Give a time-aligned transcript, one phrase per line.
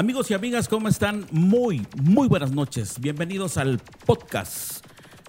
[0.00, 1.26] Amigos y amigas, ¿cómo están?
[1.30, 2.98] Muy, muy buenas noches.
[3.00, 4.82] Bienvenidos al podcast.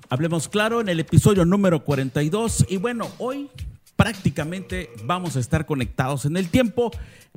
[0.08, 2.68] Hablemos claro en el episodio número 42.
[2.70, 3.50] Y bueno, hoy
[3.98, 6.90] prácticamente vamos a estar conectados en el tiempo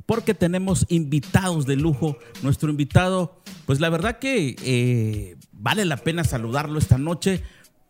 [0.05, 2.17] porque tenemos invitados de lujo.
[2.41, 7.43] Nuestro invitado, pues la verdad que eh, vale la pena saludarlo esta noche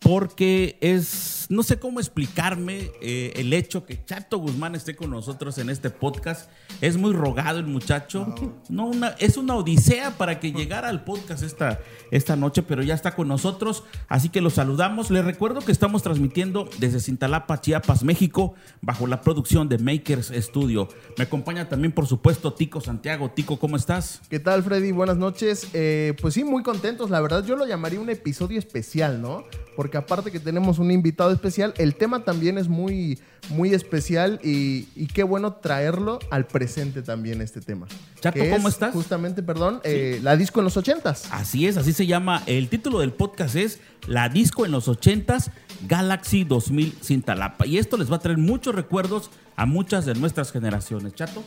[0.05, 5.57] porque es, no sé cómo explicarme eh, el hecho que Chato Guzmán esté con nosotros
[5.57, 6.47] en este podcast.
[6.79, 8.35] Es muy rogado el muchacho.
[8.69, 11.79] No, una, es una odisea para que llegara al podcast esta,
[12.11, 13.83] esta noche, pero ya está con nosotros.
[14.07, 15.09] Así que lo saludamos.
[15.09, 20.87] Les recuerdo que estamos transmitiendo desde Cintalapa, Chiapas, México, bajo la producción de Makers Studio.
[21.17, 23.31] Me acompaña también, por supuesto, Tico Santiago.
[23.31, 24.21] Tico, ¿cómo estás?
[24.29, 24.91] ¿Qué tal, Freddy?
[24.91, 25.67] Buenas noches.
[25.73, 27.09] Eh, pues sí, muy contentos.
[27.09, 29.45] La verdad, yo lo llamaría un episodio especial, ¿no?
[29.75, 34.87] Porque aparte que tenemos un invitado especial, el tema también es muy, muy especial y,
[34.95, 37.87] y qué bueno traerlo al presente también este tema.
[38.19, 38.93] Chato, Que ¿cómo es estás?
[38.93, 41.27] Justamente, perdón, eh, la disco en los ochentas.
[41.31, 42.43] Así es, así se llama.
[42.45, 45.51] El título del podcast es La Disco en los 80s
[45.87, 47.65] Galaxy 2000 Cintalapa.
[47.65, 51.13] Y esto les va a traer muchos recuerdos a muchas de nuestras generaciones.
[51.13, 51.43] Chato.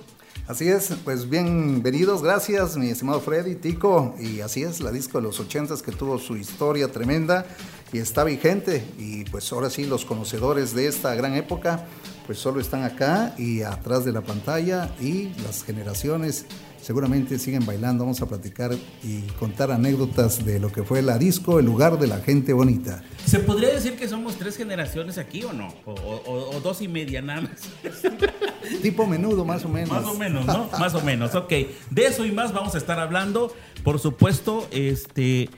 [0.48, 5.24] Así es, pues bienvenidos, gracias mi estimado Freddy, Tico, y así es, la disco de
[5.24, 7.44] los 80s que tuvo su historia tremenda
[7.92, 11.86] y está vigente, y pues ahora sí los conocedores de esta gran época,
[12.28, 16.44] pues solo están acá y atrás de la pantalla y las generaciones
[16.82, 18.70] seguramente siguen bailando, vamos a platicar
[19.02, 23.02] y contar anécdotas de lo que fue la disco, el lugar de la gente bonita.
[23.24, 25.68] ¿Se podría decir que somos tres generaciones aquí o no?
[25.86, 27.62] O, o- o dos y media nada más.
[28.82, 29.88] Tipo menudo más o menos.
[29.90, 30.68] Más o menos, ¿no?
[30.78, 31.50] Más o menos, ok.
[31.90, 33.54] De eso y más vamos a estar hablando.
[33.82, 35.48] Por supuesto, este,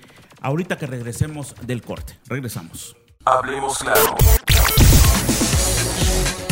[0.41, 2.17] ahorita que regresemos del corte.
[2.29, 2.97] Regresamos.
[3.25, 4.17] Hablemos claro.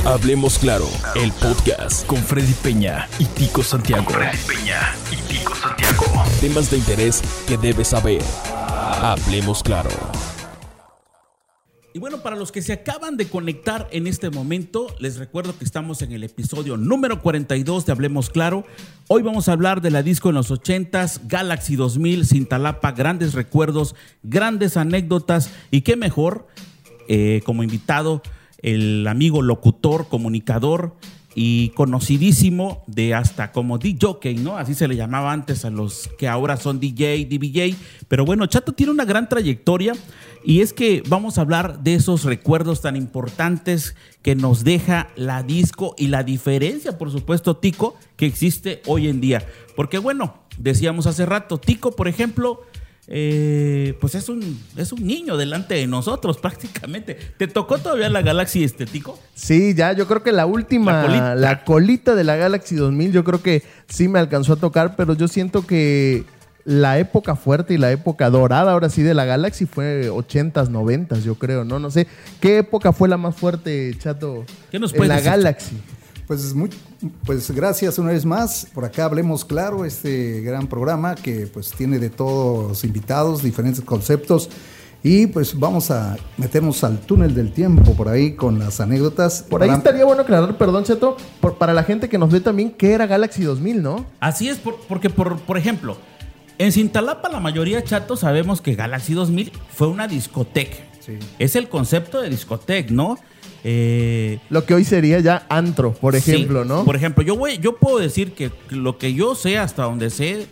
[0.08, 4.08] Hablemos claro, el podcast con Freddy Peña y Tico Santiago.
[4.08, 6.06] Freddy Peña y Tico Santiago.
[6.40, 8.22] Temas de interés que debes saber.
[9.02, 9.90] Hablemos claro.
[11.92, 15.66] Y bueno, para los que se acaban de conectar en este momento, les recuerdo que
[15.66, 18.64] estamos en el episodio número 42 de Hablemos Claro.
[19.08, 23.94] Hoy vamos a hablar de la disco en los 80s, Galaxy 2000, Cintalapa, grandes recuerdos,
[24.22, 26.46] grandes anécdotas y qué mejor
[27.08, 28.22] eh, como invitado
[28.58, 30.96] el amigo locutor, comunicador
[31.34, 34.58] y conocidísimo de hasta como DJ, ¿no?
[34.58, 37.76] Así se le llamaba antes a los que ahora son DJ, DBJ.
[38.08, 39.92] Pero bueno, Chato tiene una gran trayectoria
[40.44, 45.42] y es que vamos a hablar de esos recuerdos tan importantes que nos deja la
[45.42, 49.46] disco y la diferencia, por supuesto, Tico, que existe hoy en día.
[49.76, 52.62] Porque bueno, decíamos hace rato, Tico, por ejemplo,
[53.10, 57.16] eh, pues es un, es un niño delante de nosotros prácticamente.
[57.36, 59.18] ¿Te tocó todavía la Galaxy estético?
[59.34, 61.34] Sí, ya, yo creo que la última, La colita.
[61.34, 65.14] la colita de la Galaxy 2000, yo creo que sí me alcanzó a tocar, pero
[65.14, 66.24] yo siento que
[66.66, 71.22] la época fuerte y la época dorada, ahora sí, de la Galaxy fue 80s, 90s,
[71.22, 71.78] yo creo, ¿no?
[71.78, 72.06] No sé,
[72.40, 74.44] ¿qué época fue la más fuerte, Chato?
[74.70, 75.76] ¿Qué nos en la decir, Galaxy.
[76.28, 76.70] Pues, muy-
[77.24, 78.66] pues gracias una vez más.
[78.74, 83.82] Por acá hablemos claro, este gran programa que pues tiene de todos los invitados, diferentes
[83.82, 84.48] conceptos.
[85.02, 89.42] Y pues vamos a meternos al túnel del tiempo por ahí con las anécdotas.
[89.48, 92.72] Por ahí estaría bueno aclarar, perdón, Chato, por- para la gente que nos ve también,
[92.72, 94.04] ¿qué era Galaxy 2000, no?
[94.20, 95.96] Así es, por- porque por, por ejemplo,
[96.58, 100.76] en Cintalapa la mayoría chato sabemos que Galaxy 2000 fue una discoteca.
[101.00, 101.12] Sí.
[101.38, 103.16] Es el concepto de discoteca, ¿no?
[103.64, 106.84] Eh, Lo que hoy sería ya antro, por sí, ejemplo, ¿no?
[106.84, 110.46] Por ejemplo, yo, voy, yo puedo decir que lo que yo sé hasta donde sé,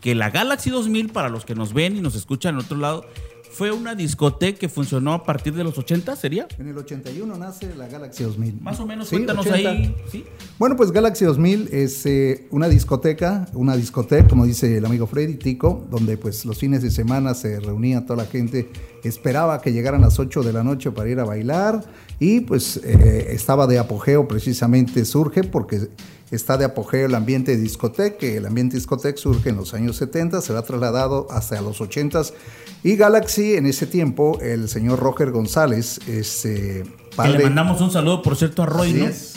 [0.00, 3.06] que la Galaxy 2000, para los que nos ven y nos escuchan en otro lado,
[3.52, 6.48] fue una discoteca que funcionó a partir de los 80, ¿sería?
[6.58, 8.60] En el 81 nace la Galaxy 2000.
[8.62, 9.70] Más o menos, Sí, cuéntanos 80.
[9.70, 9.94] ahí.
[10.10, 10.24] ¿sí?
[10.58, 15.34] Bueno, pues Galaxy 2000 es eh, una discoteca, una discoteca, como dice el amigo Freddy
[15.34, 18.70] Tico, donde pues los fines de semana se reunía toda la gente,
[19.02, 21.84] esperaba que llegaran las 8 de la noche para ir a bailar
[22.18, 25.88] y pues eh, estaba de apogeo precisamente, surge porque
[26.30, 30.40] está de apogeo el ambiente de discoteca, el ambiente discoteca surge en los años 70,
[30.40, 32.22] se va trasladado hasta los 80
[32.84, 37.38] y Galaxy en ese tiempo, el señor Roger González, es eh, Que padre...
[37.38, 39.06] le mandamos un saludo, por cierto, a Roy, ¿no?
[39.06, 39.34] es.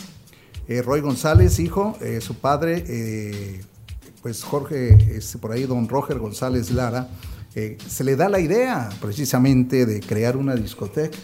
[0.68, 3.62] Eh, Roy González, hijo, eh, su padre,
[4.20, 7.08] pues Jorge, este, por ahí don Roger González Lara,
[7.56, 11.16] eh, se le da la idea precisamente de crear una discoteca.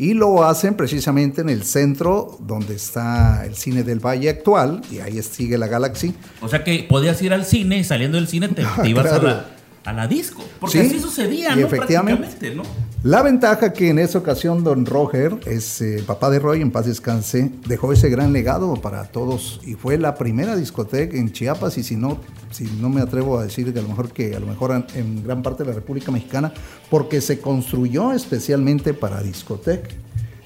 [0.00, 5.00] Y lo hacen precisamente en el centro donde está el cine del Valle actual, y
[5.00, 6.14] ahí sigue la Galaxy.
[6.40, 9.28] O sea que podías ir al cine y saliendo del cine te, te ibas Claro.
[9.28, 9.46] a, la,
[9.88, 10.42] a la disco.
[10.60, 11.66] Porque Sí, así sucedía, y ¿no?
[11.66, 12.26] efectivamente.
[12.26, 12.88] Prácticamente, ¿no?
[13.04, 16.72] La ventaja que en esa ocasión don Roger, es eh, el papá de Roy, en
[16.72, 21.78] paz descanse, dejó ese gran legado para todos y fue la primera discoteca en Chiapas
[21.78, 22.18] y si no,
[22.50, 24.84] si no me atrevo a decir que a lo mejor que a lo mejor en,
[24.98, 26.52] en gran parte de la República Mexicana,
[26.90, 29.90] porque se construyó especialmente para discoteca.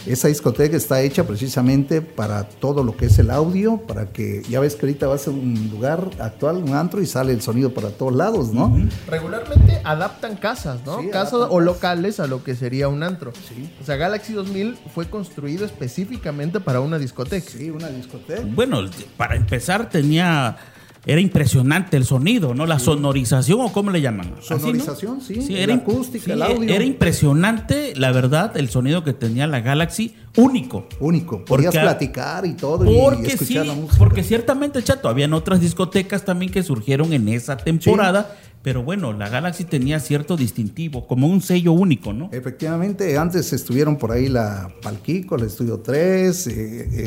[0.07, 4.59] Esa discoteca está hecha precisamente para todo lo que es el audio, para que ya
[4.59, 7.91] ves que ahorita vas a un lugar actual, un antro y sale el sonido para
[7.91, 8.77] todos lados, ¿no?
[9.07, 11.01] Regularmente adaptan casas, ¿no?
[11.01, 13.33] Sí, casas adaptan o locales a lo que sería un antro.
[13.49, 13.73] Sí.
[13.81, 17.51] O sea, Galaxy 2000 fue construido específicamente para una discoteca.
[17.51, 18.43] Sí, una discoteca.
[18.45, 18.81] Bueno,
[19.17, 20.57] para empezar tenía...
[21.05, 22.65] Era impresionante el sonido, ¿no?
[22.65, 24.35] La sonorización o cómo le llaman.
[24.39, 24.59] ¿Así, no?
[24.61, 26.73] Sonorización, sí, la im- acústica, el audio.
[26.73, 30.87] Era impresionante, la verdad, el sonido que tenía la Galaxy, único.
[31.01, 31.45] Único.
[31.45, 33.99] Podías Porque- platicar y todo y Porque sí, escuchar la música.
[33.99, 39.29] porque ciertamente, Chato, habían otras discotecas también que surgieron en esa temporada, pero bueno, la
[39.29, 42.29] Galaxy tenía cierto distintivo, como un sello único, ¿no?
[42.33, 46.53] Efectivamente, antes estuvieron por ahí la Palquico, el Estudio 3, eh,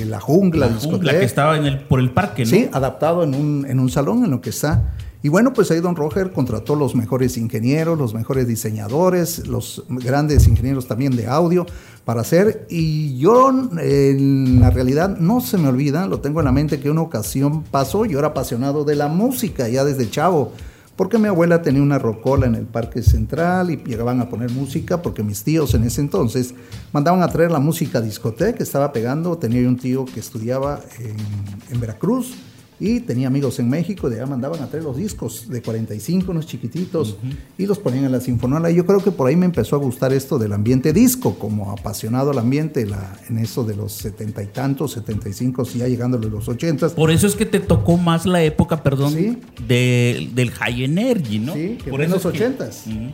[0.02, 2.50] eh, la Jungla, La la jungla que estaba en el, por el parque, ¿no?
[2.50, 4.96] Sí, adaptado en un, en un salón en lo que está.
[5.26, 10.48] Y bueno, pues ahí Don Roger contrató los mejores ingenieros, los mejores diseñadores, los grandes
[10.48, 11.66] ingenieros también de audio
[12.04, 12.68] para hacer.
[12.70, 16.92] Y yo en la realidad no se me olvida, lo tengo en la mente que
[16.92, 20.52] una ocasión pasó, yo era apasionado de la música ya desde chavo.
[20.96, 25.02] Porque mi abuela tenía una rocola en el Parque Central y llegaban a poner música,
[25.02, 26.54] porque mis tíos en ese entonces
[26.94, 30.80] mandaban a traer la música a discoteca, estaba pegando, tenía un tío que estudiaba
[31.70, 32.36] en Veracruz
[32.80, 36.46] y tenía amigos en México, de allá mandaban a traer los discos de 45, unos
[36.46, 37.18] chiquititos,
[37.58, 38.70] y los ponían en la sinfonola.
[38.70, 41.72] Y yo creo que por ahí me empezó a gustar esto del ambiente disco, como
[41.72, 46.18] apasionado al ambiente la- en eso de los setenta y tantos, 75, sí, ya llegando
[46.18, 46.94] a los ochentas.
[46.94, 49.38] Por eso es que te tocó más la época, perdón, Sí.
[49.68, 51.54] de- del High Energy, ¿no?
[51.54, 52.84] Sí, que Por en los es que- ochentas.
[52.88, 53.12] Ujú.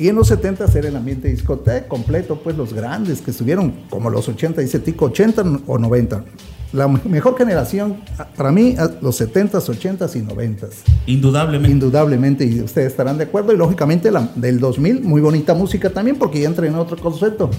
[0.00, 4.08] Y en los 70 era el ambiente discoteca completo, pues los grandes que estuvieron, como
[4.08, 6.24] los 80, dice Tico, 80 o 90.
[6.72, 10.76] La me- mejor generación, a- para mí, a- los 70s, 80s y 90s.
[11.06, 11.70] Indudablemente.
[11.72, 13.52] Indudablemente, y ustedes estarán de acuerdo.
[13.52, 17.50] Y lógicamente la, del 2000, muy bonita música también, porque ya entra en otro concepto.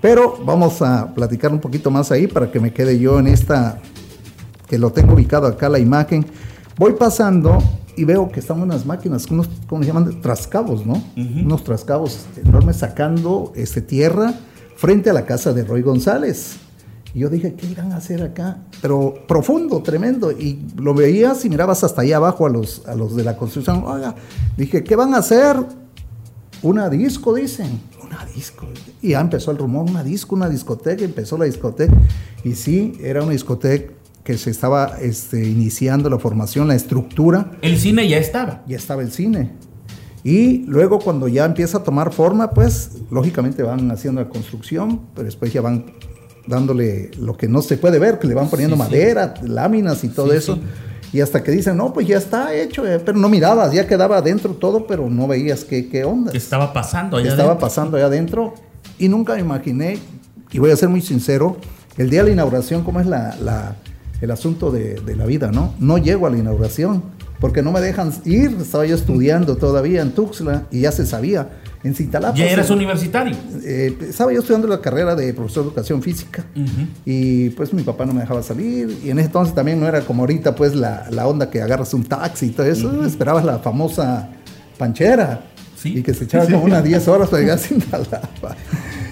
[0.00, 3.80] Pero vamos a platicar un poquito más ahí para que me quede yo en esta,
[4.68, 6.24] que lo tengo ubicado acá la imagen.
[6.76, 7.58] Voy pasando
[7.98, 10.20] y veo que están unas máquinas, unos, ¿cómo se llaman?
[10.20, 11.02] Trascabos, ¿no?
[11.16, 14.34] Unos trascabos enormes sacando este, tierra
[14.76, 16.58] frente a la casa de Roy González.
[17.12, 18.58] Y yo dije, ¿qué irán a hacer acá?
[18.80, 20.30] Pero profundo, tremendo.
[20.30, 23.82] Y lo veías y mirabas hasta allá abajo a los, a los de la construcción.
[23.84, 24.14] Oiga,
[24.56, 25.56] dije, ¿qué van a hacer?
[26.62, 27.80] Una disco, dicen.
[28.04, 28.66] Una disco.
[29.02, 31.04] Y ya empezó el rumor, una disco, una discoteca.
[31.04, 31.96] Empezó la discoteca.
[32.44, 33.92] Y sí, era una discoteca
[34.28, 37.50] que se estaba este, iniciando la formación, la estructura.
[37.62, 38.62] El cine ya estaba.
[38.68, 39.52] Ya estaba el cine.
[40.22, 45.24] Y luego cuando ya empieza a tomar forma, pues lógicamente van haciendo la construcción, pero
[45.24, 45.86] después ya van
[46.46, 48.88] dándole lo que no se puede ver, que le van poniendo Sí, sí.
[48.90, 50.54] madera, láminas y todo Sí, eso.
[50.56, 50.60] sí.
[51.14, 54.18] Y hasta que dicen, no, pues ya está hecho, eh", pero no mirabas, ya quedaba
[54.18, 56.32] adentro todo, pero no veías qué, qué onda.
[56.32, 57.66] Que estaba pasando allá estaba adentro.
[57.66, 58.52] pasando allá adentro.
[58.98, 59.98] Y nunca me imaginé,
[60.52, 61.56] y voy a ser muy sincero,
[61.96, 63.76] el día de la inauguración, cómo es la, la-
[64.20, 65.74] el asunto de, de la vida, ¿no?
[65.78, 67.02] No llego a la inauguración,
[67.40, 71.50] porque no me dejan ir, estaba yo estudiando todavía en Tuxtla, y ya se sabía.
[71.84, 72.36] En Cintalapa.
[72.36, 73.36] Ya eras se- universitario.
[73.64, 76.88] eh, estaba yo estudiando la carrera de profesor de educación física Ujú.
[77.04, 80.00] y pues mi papá no me dejaba salir y en ese entonces también no era
[80.00, 83.60] como ahorita pues la, la onda que agarras un taxi y todo eso, esperabas la
[83.60, 84.28] famosa
[84.76, 85.42] panchera
[85.76, 85.98] Sí.
[85.98, 88.56] y que se echaba como unas 10 horas para llegar a Cintalapa.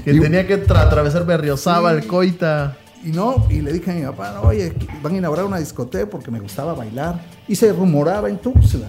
[0.04, 2.76] Que Y- tenía que tra- atravesar Berriozábal, Coita.
[3.06, 4.72] Y no, y le dije a mi papá, "No, oye,
[5.02, 7.20] van a inaugurar una discoteca porque me gustaba bailar.
[7.48, 8.88] Y se rumoraba en Tuxtla.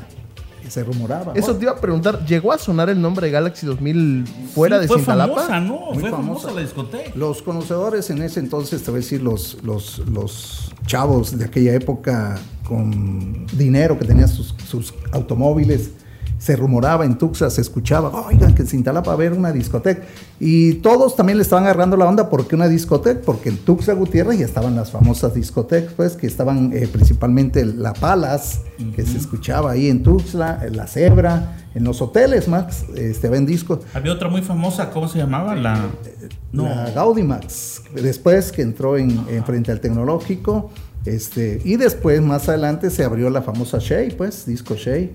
[0.66, 1.32] Y se rumoraba.
[1.34, 4.82] Eso te iba a preguntar, ¿llegó a sonar el nombre de Galaxy 2000 fuera Sí,
[4.82, 5.34] de fue Cintalapa?
[5.36, 5.80] famosa, ¿no?
[5.94, 6.18] Muy fue famosa.
[6.42, 6.52] famosa.
[6.54, 7.12] la discoteca.
[7.16, 11.74] Los conocedores en ese entonces, te voy a decir, los, los, los chavos de aquella
[11.74, 15.92] época con dinero que tenían sus, sus automóviles,
[16.38, 20.04] se rumoraba en Tuxtla, se escuchaba, oigan, que en Cintalapa va a haber una discoteca.
[20.40, 23.22] Y todos también le estaban agarrando la onda, ¿por qué una discoteca?
[23.26, 27.94] Porque en Tuxtla Gutiérrez ya estaban las famosas discotecas, pues, que estaban eh, principalmente La
[27.94, 28.62] Palas,
[28.96, 33.46] que se escuchaba ahí en Tuxtla, en La Cebra, en los hoteles, Max, este, ven
[33.46, 33.80] discos.
[33.94, 35.56] Había otra muy famosa, ¿cómo se llamaba?
[35.56, 35.86] La.
[36.52, 36.64] No.
[36.64, 40.72] La Gaudimax, después que entró en, en frente al tecnológico,
[41.06, 45.10] Este, y después, más adelante, se abrió la famosa Shea, pues, disco Shea,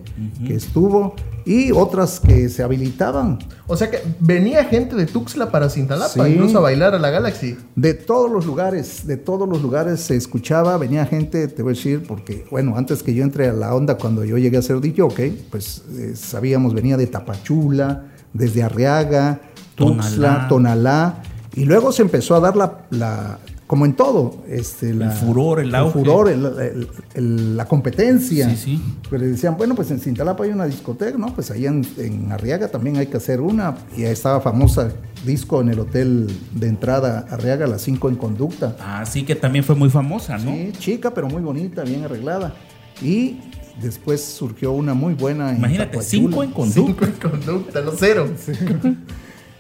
[0.47, 3.39] que estuvo, y otras que se habilitaban.
[3.67, 6.33] O sea que venía gente de Tuxtla para Cintalapa, Sí.
[6.33, 7.59] incluso a bailar a la Galaxy.
[7.77, 11.77] De todos los lugares, de todos los lugares se escuchaba, venía gente, te voy a
[11.77, 14.81] decir, porque, bueno, antes que yo entre a la onda, cuando yo llegué a ser
[14.81, 15.21] DJ, ok,
[15.51, 19.41] pues eh, sabíamos, venía de Tapachula, desde Arriaga,
[19.75, 20.49] Tuxtla, Tonalá.
[20.49, 21.23] Tonalá,
[21.55, 23.39] y luego se empezó a dar la, la-
[23.73, 25.99] como en todo, este, la- furor, el auge.
[25.99, 28.50] furor, el- el- el- la competencia.
[28.50, 28.83] Sí, sí.
[29.09, 31.29] Pero decían, bueno, pues en Cintalapa hay una discoteca, ¿no?
[31.35, 33.75] Pues allá en, en Arriaga también hay que hacer una.
[33.97, 34.93] Y ahí estaba famosa
[35.25, 38.76] disco en el hotel de entrada Arriaga, las 5 en conducta.
[38.79, 40.50] Ah, sí, que también fue muy famosa, ¿no?
[40.52, 42.52] Sí, chica, pero muy bonita, bien arreglada.
[43.00, 43.38] Y
[43.81, 46.11] después surgió una muy buena en Imagínate, Tapachula.
[46.29, 47.07] cinco en conducta.
[47.07, 48.29] Cinco en conducta, no cero.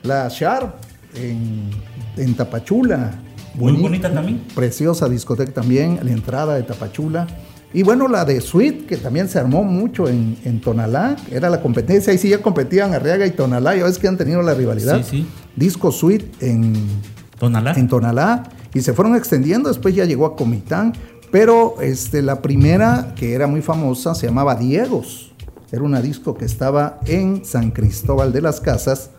[0.02, 0.74] La Sharp
[1.14, 1.70] en,
[2.18, 3.14] en Tapachula.
[3.54, 4.42] Muy Boni- bonita también.
[4.54, 7.26] Preciosa discoteca también, la entrada de Tapachula.
[7.74, 11.62] Y bueno, la de Sweet, que también se armó mucho en, en Tonalá, era la
[11.62, 14.98] competencia, ahí sí ya competían Arriaga y Tonalá, ya ves que han tenido la rivalidad.
[14.98, 15.26] Sí, sí.
[15.56, 16.74] Disco Sweet en,
[17.38, 17.72] Tonalá.
[17.72, 18.42] en Tonalá
[18.74, 20.92] y se fueron extendiendo, después ya llegó a Comitán,
[21.30, 25.32] pero este, la primera que era muy famosa se llamaba Diegos,
[25.70, 29.10] era una disco que estaba en San Cristóbal de las Casas,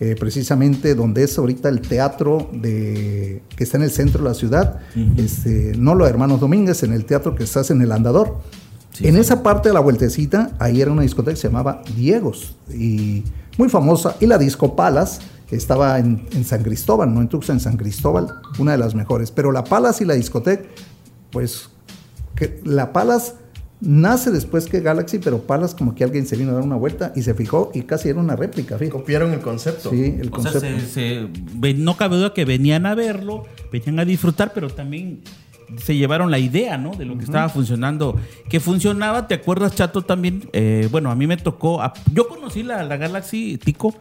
[0.00, 4.34] eh, precisamente donde es ahorita el teatro de, que está en el centro de la
[4.34, 4.80] ciudad,
[5.16, 8.38] este, no lo de Hermanos Domínguez, en el teatro que estás en el Andador.
[8.92, 9.20] Sí, en sí.
[9.20, 13.24] esa parte de la vueltecita, ahí era una discoteca que se llamaba Diegos, y
[13.58, 15.20] muy famosa, y la disco Palas
[15.54, 19.30] estaba en, en San Cristóbal, no en Tuxtla, en San Cristóbal, una de las mejores.
[19.30, 20.64] Pero la Palas y la discoteca,
[21.30, 21.70] pues,
[22.34, 23.34] que la Palas
[23.84, 27.12] nace después que Galaxy, pero Palas como que alguien se vino a dar una vuelta
[27.14, 28.90] y se fijó y casi era una réplica, fíjate.
[28.98, 29.90] Copiaron el concepto.
[29.90, 30.80] Sí, el O sea, concepto.
[30.80, 35.20] se- se- ve- no cabe duda que venían a verlo, venían a disfrutar, pero también
[35.82, 36.94] se llevaron la idea, ¿no?
[36.94, 38.20] De lo que estaba funcionando.
[38.48, 40.48] Que funcionaba, ¿te acuerdas, Chato, también?
[40.52, 41.82] Eh, bueno, a mí me tocó.
[41.82, 43.94] a- yo conocí la, la Galaxy Tico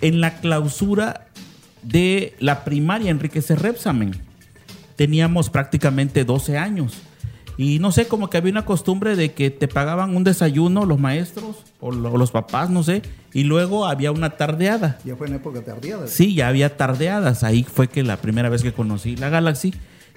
[0.00, 1.26] en la clausura
[1.82, 3.54] de la primaria Enrique C.
[3.54, 4.12] Repsamen.
[4.96, 6.94] Teníamos prácticamente 12 años.
[7.58, 10.98] Y no sé, como que había una costumbre de que te pagaban un desayuno los
[11.00, 13.02] maestros o, lo- los papás, no sé,
[13.34, 14.98] y luego había una tardeada.
[15.04, 15.96] Ya fue en época tardía.
[16.06, 17.42] Sí, ya había tardeadas.
[17.42, 19.74] Ahí fue que la primera vez que conocí la Galaxy,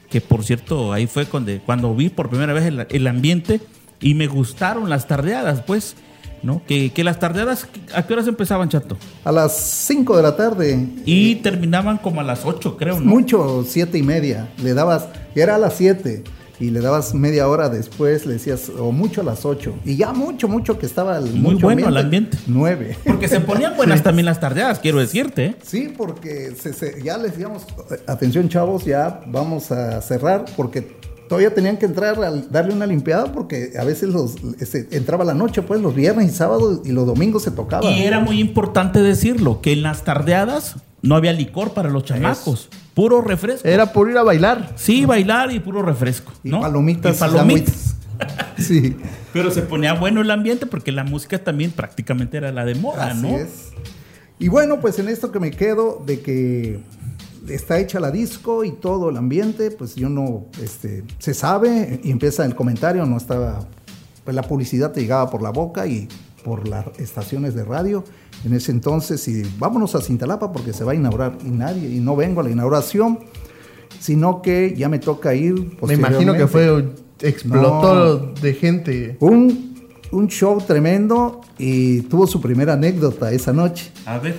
[0.09, 3.59] que por cierto, ahí fue cuando, cuando vi por primera vez el, el ambiente
[3.99, 5.95] y me gustaron las tardeadas, pues,
[6.43, 6.61] ¿no?
[6.67, 8.97] Que, que las tardeadas, ¿a qué horas empezaban, Chato?
[9.23, 10.87] A las 5 de la tarde.
[11.05, 13.05] Y terminaban como a las 8, creo, ¿no?
[13.07, 14.49] Mucho, siete y media.
[14.61, 16.23] Le dabas, era a las 7
[16.61, 19.73] y le dabas media hora después, le decías, o mucho a las 8.
[19.83, 22.37] Y ya mucho, mucho que estaba el Muy mucho bueno el ambiente.
[22.47, 22.97] 9.
[23.05, 25.45] Porque se ponían buenas también las tardeadas, quiero decirte.
[25.47, 25.55] ¿eh?
[25.63, 27.63] Sí, porque se- se- ya les decíamos,
[28.07, 33.31] atención chavos, ya vamos a cerrar porque todavía tenían que entrar a darle una limpiada
[33.31, 37.05] porque a veces los este, entraba la noche, pues los viernes y sábados y los
[37.07, 37.89] domingos se tocaba.
[37.89, 42.69] Y era muy importante decirlo, que en las tardeadas no había licor para los chamacos,
[42.93, 43.67] puro refresco.
[43.67, 44.73] Era por ir a bailar.
[44.75, 46.31] Sí, bailar y puro refresco.
[46.43, 46.61] Y ¿no?
[46.61, 47.17] palomitas.
[47.17, 47.95] Y palomitas.
[48.57, 48.97] sí,
[49.33, 53.07] Pero se ponía bueno el ambiente porque la música también prácticamente era la de moda,
[53.07, 53.37] así ¿no?
[53.37, 53.71] es.
[54.39, 56.79] Y bueno, pues en esto que me quedo de que
[57.47, 62.11] está hecha la disco y todo el ambiente, pues yo no, este, se sabe y
[62.11, 63.67] empieza el comentario, no estaba,
[64.23, 66.07] pues la publicidad te llegaba por la boca y
[66.43, 68.03] por las estaciones de radio
[68.45, 71.99] en ese entonces y vámonos a Cintalapa porque se va a inaugurar y nadie, y
[71.99, 73.19] no vengo a la inauguración,
[73.99, 75.77] sino que ya me toca ir.
[75.85, 76.89] Me imagino que fue.
[77.19, 79.17] Explotó de gente.
[79.19, 79.75] Un,
[80.11, 83.91] un show tremendo y tuvo su primera anécdota esa noche.
[84.07, 84.35] A ver.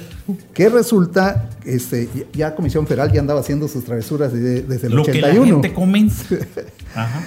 [0.52, 5.04] Que resulta, este, ya- Comisión Federal ya andaba haciendo sus travesuras de- desde el Lo
[5.04, 5.44] que la 81.
[5.62, 6.34] gente comienza.
[6.94, 7.22] Ajá.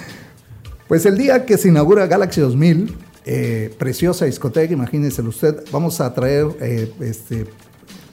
[0.88, 2.94] Pues el día que se inaugura Galaxy 2000,
[3.26, 7.46] eh, preciosa discoteca, imagínenselo usted, vamos a traer eh, este,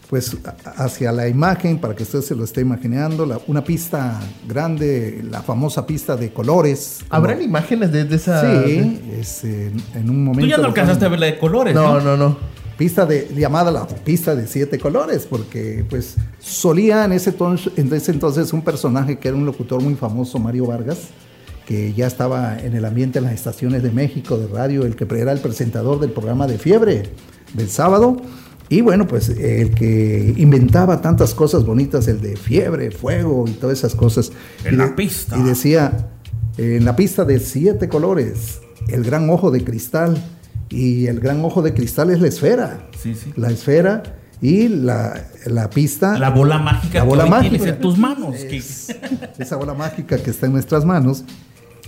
[0.09, 0.35] pues
[0.75, 5.41] hacia la imagen para que usted se lo esté imaginando, la- una pista grande, la
[5.41, 6.99] famosa pista de colores.
[7.07, 8.63] como- ¿Habrán imágenes de, de esa.?
[8.65, 10.41] Sí, es, eh, en un momento.
[10.45, 11.99] Tú ya no alcanzaste a ver la de colores, ¿no?
[11.99, 12.37] No, no, no.
[12.77, 17.93] pista de llamada la pista de siete colores porque pues solía en ese, ton- en
[17.93, 20.97] ese entonces un personaje que era un locutor muy famoso Mario Vargas
[21.65, 25.05] que ya estaba en el ambiente en las estaciones de México de radio el que
[25.19, 27.03] era el presentador del programa de fiebre
[27.53, 28.17] del sábado
[28.69, 33.77] y bueno pues el que inventaba tantas cosas bonitas el de fiebre fuego y todas
[33.77, 34.31] esas cosas
[34.65, 35.37] En Y la de- pista.
[35.37, 36.09] y decía
[36.57, 40.21] en la pista de siete colores el gran ojo de cristal
[40.69, 43.31] y el gran ojo de cristal es la esfera Sí, sí.
[43.37, 44.03] la esfera
[44.41, 46.19] y la, la pista.
[46.19, 47.49] La bola mágica La bola que mágica.
[47.57, 48.35] tienes en tus manos.
[48.35, 48.93] Es-
[49.39, 51.23] esa bola mágica que está en nuestras manos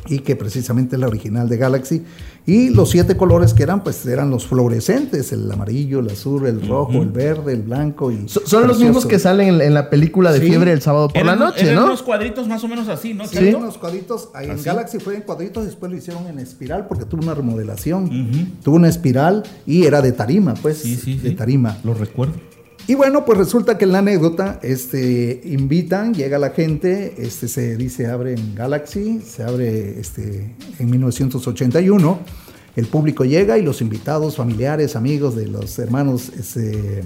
[0.07, 2.03] y que precisamente es la original de Galaxy.
[2.47, 6.67] Y los siete colores que eran, pues eran los fluorescentes, el amarillo, el azul, el
[6.67, 8.29] rojo, el verde, el blanco y...
[8.29, 10.45] So- Son los mismos que salen en, en la película de Sí.
[10.47, 11.85] Fiebre el sábado por la noche, eran ¿no?
[11.85, 13.25] unos cuadritos más o menos así, ¿no?
[13.25, 14.29] Sí, unos cuadritos.
[14.35, 14.61] Ahí en.
[14.61, 18.51] Galaxy fue en cuadritos, después lo hicieron en espiral porque tuvo una remodelación.
[18.63, 20.77] Tuvo una espiral y era de tarima, pues.
[20.77, 21.35] Sí, sí, de sí.
[21.35, 21.77] tarima.
[21.83, 22.33] Lo recuerdo.
[22.87, 27.77] Y bueno, pues resulta que en la anécdota, este, invitan, llega la gente, este, se
[27.77, 32.19] dice abre en Galaxy, se abre este, en 1981,
[32.75, 37.03] el público llega y los invitados, familiares, amigos de los hermanos este,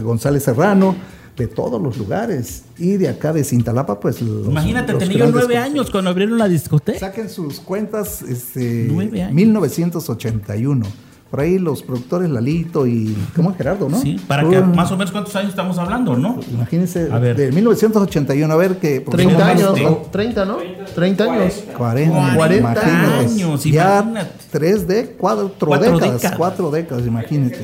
[0.00, 0.94] González Serrano,
[1.36, 5.32] de todos los lugares, y de acá de Cintalapa, pues los, Imagínate, los tenía yo
[5.32, 7.00] nueve años cuando abrieron la discoteca.
[7.00, 9.34] Saquen sus cuentas, este, Nueve años.
[9.34, 10.86] 1981.
[11.30, 14.00] Por ahí los productores Lalito y, ¿cómo es Gerardo, no?
[14.00, 16.38] Sí, para que más o menos cuántos años estamos hablando, ¿no?
[16.52, 17.36] Imagínense, A ver.
[17.36, 19.00] de 1981, a ver que...
[19.00, 19.80] porque 30 somos años.
[19.90, 19.96] ¿no?
[20.12, 20.58] 30, ¿no?
[20.94, 21.64] 30 años.
[21.76, 22.90] 40, 40 imagínate.
[23.18, 24.30] años, Ya imagínate.
[24.52, 26.38] tres de cuatro, Cuatro décadas, décadas.
[26.38, 27.58] cuatro décadas, imagínate.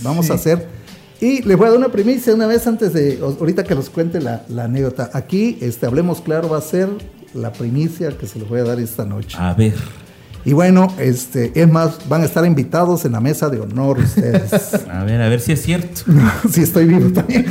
[0.00, 0.68] Vamos a hacer.
[1.20, 4.20] Y les voy a dar una primicia una vez antes de, ahorita que los cuente
[4.20, 5.10] la, la anécdota.
[5.14, 6.90] Aquí, este, hablemos claro, va a ser
[7.32, 9.38] la primicia que se les voy a dar esta noche.
[9.40, 9.74] A ver.
[10.46, 14.74] Y bueno, este, es más, van a estar invitados en la mesa de honor ustedes.
[14.88, 16.02] A ver, a ver si es cierto.
[16.50, 17.44] si estoy vivo también.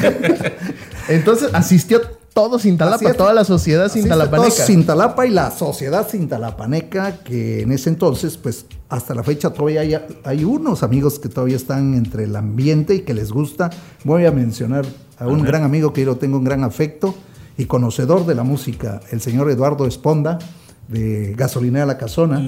[1.10, 2.00] Entonces asistió
[2.34, 4.48] todo Cintalapa, toda la sociedad cintalapaneca.
[4.48, 9.82] todos Cintalapa y la sociedad cintalapaneca, que en ese entonces, pues hasta la fecha todavía
[9.82, 13.72] hay, hay unos amigos que todavía están entre el ambiente y que les gusta.
[14.06, 14.86] Voy a mencionar
[15.20, 17.14] a un gran amigo que yo tengo un gran afecto
[17.58, 20.40] y conocedor de la música, el señor Eduardo Esponda,
[20.88, 22.40] de Gasolinera La Casona.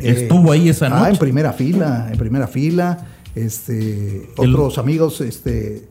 [0.00, 1.10] Eh, Estuvo ahí esa Ah, noche.
[1.12, 3.06] en primera fila, en primera fila.
[3.34, 5.88] Este, El- otros amigos, este,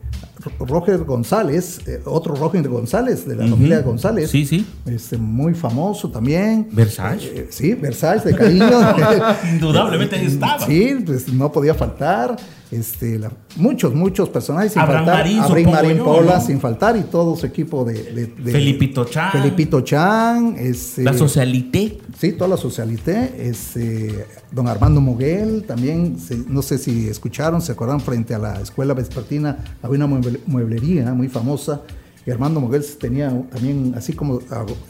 [0.60, 4.30] Roger González, eh, otro Roger González de la familia González.
[4.30, 4.66] Sí, sí.
[4.86, 6.68] Este, muy famoso también.
[6.72, 7.26] Versace.
[7.36, 8.70] Eh, sí, Versace, de cariño.
[9.54, 10.66] Indudablemente estaba.
[10.66, 12.36] Sí, pues no podía faltar.
[12.70, 15.24] Este, la- muchos, muchos personajes sin Abraham faltar.
[15.26, 16.04] Marín, Abraham Marín yo,
[16.40, 16.46] ¿no?
[16.46, 19.32] sin faltar y todo su equipo de, de- de- Felipito Chan.
[19.32, 21.98] Felipito Chan, este, La socialité.
[22.20, 23.34] Sí, toda la socialité.
[23.50, 28.60] Este, don Armando Moguel, también, se- no sé si escucharon, se acuerdan, frente a la
[28.62, 31.82] escuela vespertina había una mueble- mueblería muy famosa.
[32.26, 34.40] Y Armando Moguel tenía también, así como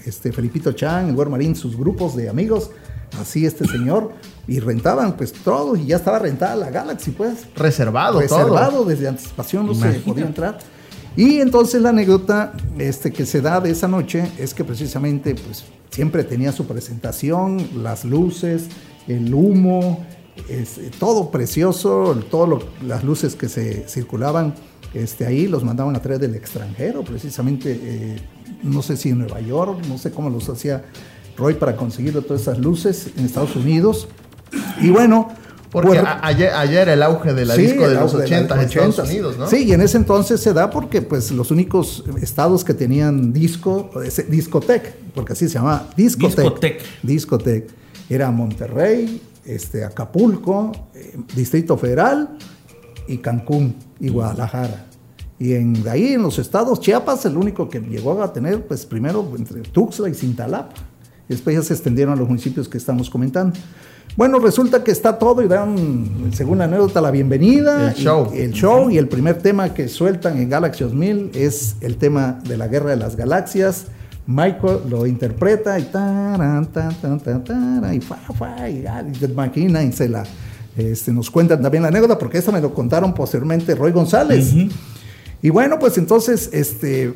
[0.03, 2.71] este, Felipito Chan, el Marín, sus grupos de amigos,
[3.19, 4.11] así este señor,
[4.47, 7.47] y rentaban pues todo, y ya estaba rentada la Galaxy, pues.
[7.55, 8.85] Reservado, reservado todo.
[8.85, 9.99] desde anticipación, no Imagínate.
[9.99, 10.59] se podía entrar.
[11.15, 15.63] Y entonces la anécdota este, que se da de esa noche es que precisamente pues,
[15.89, 18.67] siempre tenía su presentación, las luces,
[19.07, 20.05] el humo,
[20.47, 24.53] es, todo precioso, todas las luces que se circulaban
[24.93, 28.17] este, ahí los mandaban a traer del extranjero, precisamente, eh,
[28.63, 30.85] no sé si en Nueva York, no sé cómo los hacía
[31.37, 34.07] Roy para conseguir todas esas luces en Estados Unidos.
[34.81, 35.29] Y bueno,
[35.71, 38.29] Porque por- a- ayer, ayer el auge de la Sí, disco de los auge de
[38.29, 39.09] la 80 en Estados 80s.
[39.09, 39.47] Unidos, ¿no?
[39.47, 43.89] Sí, y en ese entonces se da porque pues los únicos estados que tenían disco,
[44.29, 46.37] discotec, porque así se llamaba, discotec.
[46.45, 46.81] Discotec.
[47.03, 47.69] Discotec.
[48.09, 52.37] Era Monterrey, este, Acapulco, eh, Distrito Federal
[53.07, 54.85] y Cancún y Guadalajara.
[55.39, 58.85] Y en, de ahí en los estados, Chiapas, el único que llegó a tener, pues
[58.85, 60.73] primero entre Tuxtla y Cintalapa.
[61.29, 63.57] Y después ya se extendieron a los municipios que estamos comentando.
[64.15, 67.91] Bueno, resulta que está todo y dan, según la anécdota, la bienvenida.
[67.91, 68.31] El y- show.
[68.33, 72.57] el show y el primer tema que sueltan en Galaxy 2000 es el tema de
[72.57, 73.85] la Guerra de las Galaxias.
[74.25, 78.83] Michael lo interpreta y taran, tan, tan, tan, taran, y fa, fa, y,
[79.21, 80.23] y imaginas, y se la,
[80.75, 84.53] este, nos cuentan también la anécdota, porque esta me lo contaron posteriormente Roy González.
[85.41, 87.13] Y bueno, pues entonces, este,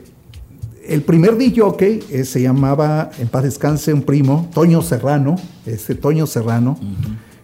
[0.87, 6.25] el primer DJ eh, se llamaba, en paz descanse, un primo, Toño Serrano, este Toño
[6.27, 6.77] Serrano,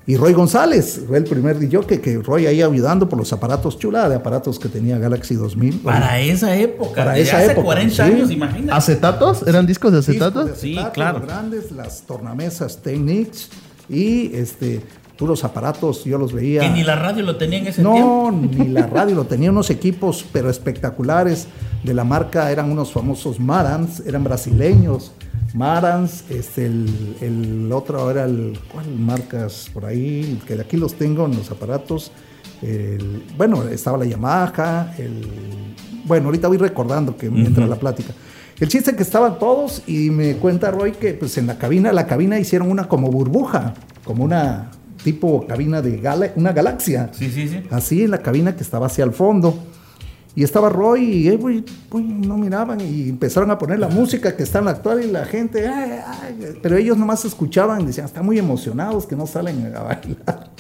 [0.06, 3.78] y Roy González, fue el primer DJ que, que Roy ahí ayudando por los aparatos
[3.78, 5.80] chula de aparatos que tenía Galaxy 2000.
[5.80, 7.04] Para esa época.
[7.04, 8.02] Para de esa hace época, 40 sí.
[8.02, 8.72] años, imagínate.
[8.72, 9.46] ¿Acetatos?
[9.46, 10.58] ¿Eran discos de Discos de acetatos?
[10.60, 11.20] Sí, claro.
[11.20, 13.50] los grandes, las tornamesas Technics
[13.90, 14.82] y este,
[15.18, 16.62] puros aparatos, yo los veía.
[16.62, 18.00] Que ni la radio lo tenía en ese tiempo.
[18.00, 21.48] No, ni la radio, lo tenía unos equipos, pero espectaculares
[21.84, 25.12] de la marca, eran unos famosos Marans, eran brasileños.
[25.54, 30.40] Marans, este, el, el otro era el, ¿cuál marcas por ahí?
[30.46, 32.12] Que de aquí los tengo en los aparatos.
[32.62, 35.22] El- bueno, estaba la Yamaha, el,
[36.06, 38.14] bueno, ahorita voy recordando que mientras la plática.
[38.60, 41.92] El chiste es que estaban todos y me cuenta Roy que pues en la cabina,
[41.92, 44.72] la cabina hicieron una como burbuja, como una
[45.04, 47.10] tipo cabina de gala, una galaxia.
[47.14, 47.64] Sí, sí, sí.
[47.70, 49.58] Así en la cabina que estaba hacia el fondo.
[50.36, 54.60] Y estaba Roy y eh, no miraban y empezaron a poner la música que está
[54.60, 58.24] en la actual y la gente, ay, ay, pero ellos nomás escuchaban y decían, están
[58.24, 60.52] muy emocionados que no salen a bailar.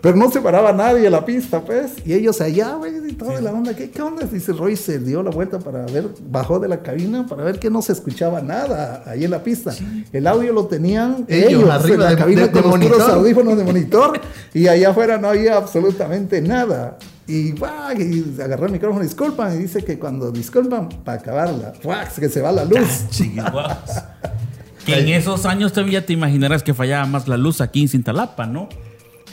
[0.00, 1.92] Pero no se paraba nadie a la pista, pues.
[2.04, 3.74] Y ellos allá, güey, y toda la onda.
[3.74, 4.24] ¿Qué, ¿Qué onda?
[4.26, 7.68] Dice Roy, se dio la vuelta para ver, bajó de la cabina para ver que
[7.68, 9.74] no se escuchaba nada ahí en la pista.
[10.12, 13.00] El audio lo tenían Ellos, ellos, arriba en la de- cabina de- de con los
[13.00, 14.20] audífonos de monitor.
[14.54, 16.96] y allá afuera no había absolutamente nada.
[17.26, 17.92] Y, ¡guau!
[18.00, 22.06] y agarró el micrófono, disculpan, y dice que cuando disculpan, para acabarla, ¡guau!
[22.18, 23.08] que se va la luz.
[23.10, 24.04] Chihuahuas.
[24.86, 28.46] Que en esos años todavía te imaginarás que fallaba más la luz aquí en Cintalapa,
[28.46, 28.70] ¿no?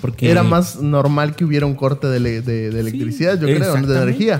[0.02, 4.02] Porque Era más normal que hubiera un corte de, de- de electricidad, yo creo, de
[4.02, 4.40] energía.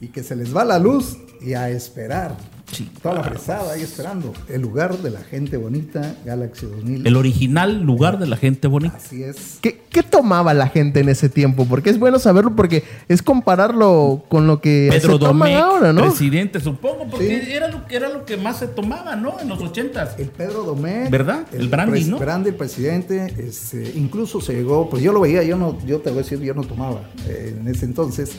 [0.00, 2.36] Y que se les va la luz y a esperar.
[2.70, 2.90] Sí.
[3.02, 4.32] Toda la fresada ahí esperando.
[4.48, 7.06] El lugar de la gente bonita, Galaxy 2000.
[7.06, 8.96] el original lugar de la gente bonita.
[8.96, 9.58] Así es.
[9.62, 11.66] ¿Qué, qué tomaba la gente en ese tiempo?
[11.66, 16.02] Porque es bueno saberlo porque es compararlo con lo que Pedro se Domecq, ahora, ¿no?
[16.02, 17.52] presidente, supongo, porque Sí.
[17.52, 19.40] era lo que era lo que más se tomaba, ¿no?
[19.40, 20.18] En los ochentas.
[20.18, 21.08] El Pedro Domé.
[21.10, 21.46] ¿Verdad?
[21.52, 22.18] El brandy, ¿no?
[22.18, 23.34] brandy, el presidente.
[23.38, 26.38] este, incluso se llegó, pues yo lo veía, yo no, yo te voy a decir,
[26.40, 28.32] yo no tomaba eh, en ese entonces.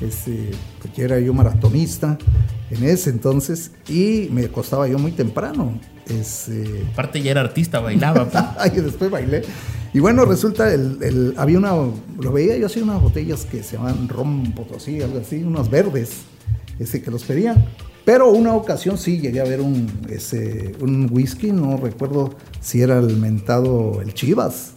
[0.00, 2.16] Este, pues ya era yo maratonista
[2.70, 5.78] en ese entonces y me acostaba yo muy temprano.
[6.08, 8.26] Este, Aparte ya era artista, bailaba.
[8.28, 8.72] pues.
[8.76, 9.42] y después bailé.
[9.92, 13.76] Y bueno, resulta, el, el- había una, lo veía yo así, unas botellas que se
[13.76, 16.10] llaman ron potosí, algo así, unos verdes,
[16.78, 17.64] ese que los pedían.
[18.04, 22.98] Pero una ocasión sí llegué a ver un, ese, un whisky, no recuerdo si era
[22.98, 24.72] el mentado, el Chivas.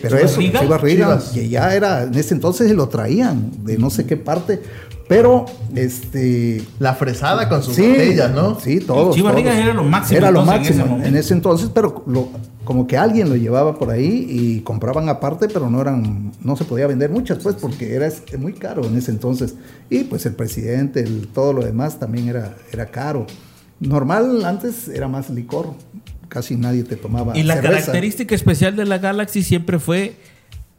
[0.00, 0.62] Pero ¿Chivas eso, Regal?
[0.62, 1.24] Chivas Regal, Chivas.
[1.32, 4.60] que ya era, en ese entonces lo traían, de no sé qué parte.
[5.08, 8.60] Pero, este, La fresada con sus Sí, botellas, ¿no?
[8.60, 9.12] Sí, todo.
[9.12, 12.04] Chivas Regal era lo máximo Era lo entonces, en ese máximo en ese, entonces, pero
[12.06, 12.28] lo-
[12.64, 16.64] como que alguien lo llevaba por ahí y compraban aparte, pero no eran, no se
[16.66, 19.54] podía vender muchas, pues, porque era es- muy caro en ese entonces.
[19.88, 23.26] Y pues el presidente, el- todo lo demás también era, era caro.
[23.80, 25.68] Normal, antes era más licor,
[26.28, 27.36] casi nadie te tomaba.
[27.36, 27.72] y la cerveza.
[27.80, 30.14] característica especial de la Galaxy siempre fue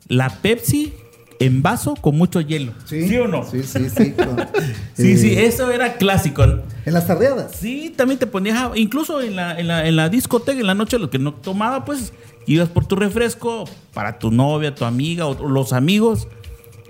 [0.08, 0.94] la Pepsi
[1.40, 2.74] en vaso con mucho hielo.
[2.86, 3.50] ¿Sí, o no?
[3.50, 4.12] Sí, sí, sí.
[4.12, 4.38] con-
[4.94, 6.44] Sí, eh, sí, eso era clásico.
[6.44, 7.56] En las tardeadas.
[7.56, 10.74] Sí, también te ponías, a- incluso en la, en, la, en la discoteca, en la
[10.76, 12.12] noche, lo que no tomaba, pues
[12.46, 16.28] ibas por tu refresco para tu novia, tu amiga o, o los amigos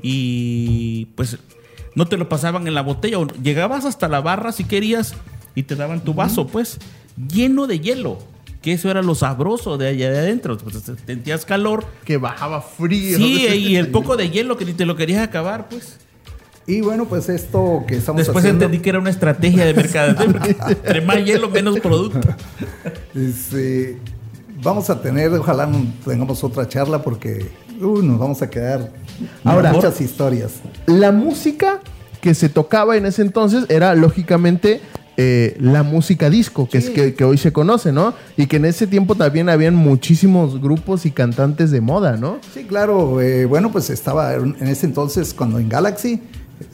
[0.02, 1.38] y pues
[1.96, 3.20] no te lo pasaban en la botella.
[3.20, 5.14] o Llegabas hasta la barra si querías
[5.56, 6.80] y te daban tu vaso, pues
[7.32, 8.20] lleno de hielo.
[8.62, 10.58] Que eso era lo sabroso de allá de adentro.
[10.58, 11.86] Pues, sentías calor.
[12.04, 13.18] Que bajaba frío.
[13.18, 15.98] Sí, y el poco de hielo que ni te lo querías acabar, pues.
[16.68, 18.66] Y bueno, pues esto que estamos Después haciendo.
[18.66, 20.16] entendí que era una estrategia de mercadeo.
[20.68, 22.20] Entre más hielo, menos producto.
[23.16, 23.98] Este,
[24.62, 25.68] vamos a tener, ojalá
[26.06, 27.50] tengamos otra charla porque
[27.82, 28.92] uh, nos vamos a quedar
[29.44, 30.62] Ahora- muchas historias.
[30.86, 31.80] La música
[32.22, 34.82] que se tocaba en ese entonces era lógicamente
[35.22, 38.14] eh, la música disco, que es que, que hoy se conoce, ¿no?
[38.38, 42.40] Y que en ese tiempo también habían muchísimos grupos y cantantes de moda, ¿no?
[42.54, 43.20] Sí, claro.
[43.22, 46.22] eh, bueno, pues estaba en ese entonces cuando en Galaxy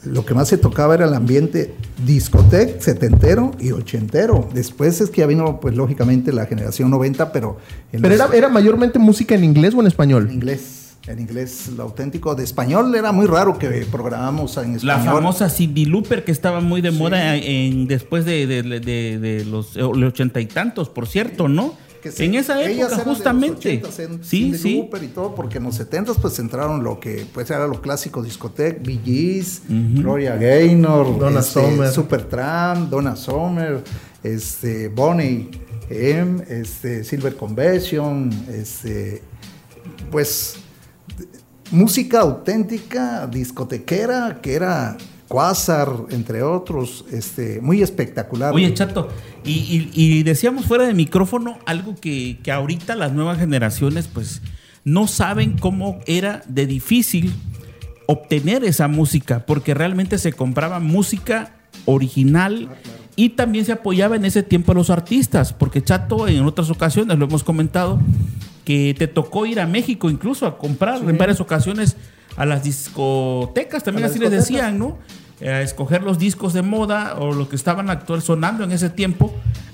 [0.04, 1.72] lo que más se tocaba era el ambiente
[2.04, 4.48] discoteca, setentero y ochentero.
[4.52, 7.58] Después es que ya vino, pues lógicamente, la generación 90, pero
[7.92, 10.28] Pero los- era, era mayormente música en inglés o en en español.
[10.32, 10.75] inglés.
[11.06, 12.34] En inglés, lo auténtico.
[12.34, 15.14] De español era muy raro que programamos en La español.
[15.14, 19.76] famosa Cindy Looper que estaba muy de moda en, después de, de- de- de los
[19.76, 21.74] ochenta y tantos, por cierto, ¿no?
[22.02, 23.82] Que en esa época, los justamente.
[23.82, 24.76] 80s en sí, sí.
[24.78, 28.22] Lauper y todo, porque en los 70s pues entraron lo que pues era lo clásico
[28.22, 31.90] discoteca, Bee Gees, Gloria Gaynor, Donna este, Summer.
[31.90, 33.82] Supertramp, Donna Summer,
[34.22, 35.50] este, Bonnie
[35.88, 39.22] M, este, Silver Convention, este,
[40.10, 40.56] pues
[41.70, 44.96] música auténtica, discotequera, que era
[45.28, 48.54] Quasar, entre otros, este, muy espectacular.
[48.54, 49.08] Oye, Chato,
[49.44, 54.40] y, y- y decíamos fuera de micrófono algo que, que ahorita las nuevas generaciones pues
[54.84, 57.32] no saben cómo era de difícil
[58.06, 62.68] obtener esa música, porque realmente se compraba música original
[63.16, 67.18] y también se apoyaba en ese tiempo a los artistas, porque Chato en otras ocasiones
[67.18, 67.98] lo hemos comentado
[68.66, 71.96] que te tocó ir a México incluso a comprar en varias ocasiones
[72.36, 74.48] a las discotecas, también así les discotecas.
[74.48, 74.98] decían, ¿no?
[75.40, 78.90] Eh, A escoger los discos de moda o lo que estaban actual sonando en ese
[78.90, 79.32] tiempo,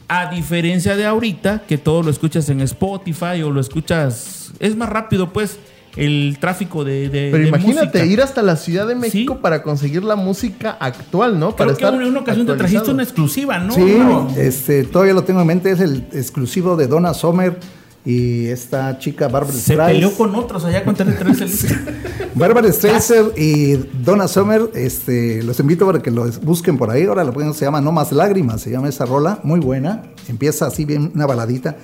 [0.08, 4.88] a diferencia de ahorita que todo lo escuchas en Spotify o lo escuchas, es más
[4.88, 5.58] rápido pues
[5.96, 8.04] el tráfico de, de- Pero de imagínate música.
[8.06, 9.38] ir hasta la Ciudad de México Sí.
[9.42, 11.54] para conseguir la música actual, ¿no?
[11.56, 13.72] Creo para que en una ocasión te trajiste una exclusiva, ¿no?
[13.74, 14.28] Sí, No.
[14.36, 17.58] este, todavía lo tengo en mente, es el exclusivo de Donna Summer
[18.04, 19.88] y esta chica Barbara Se Streisand.
[19.92, 20.96] peleó con otros allá con.
[22.34, 27.04] Barbara Streisand y Donna Summer, este, los invito para que los busquen por ahí.
[27.04, 30.02] Ahora la pueden, se llama No Más Lágrimas, se llama esa rola, muy buena.
[30.28, 31.76] Empieza así bien, una baladita.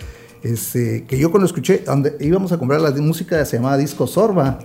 [0.43, 4.59] Este, que yo cuando escuché, donde íbamos a comprar la música se llamaba Disco Sorba,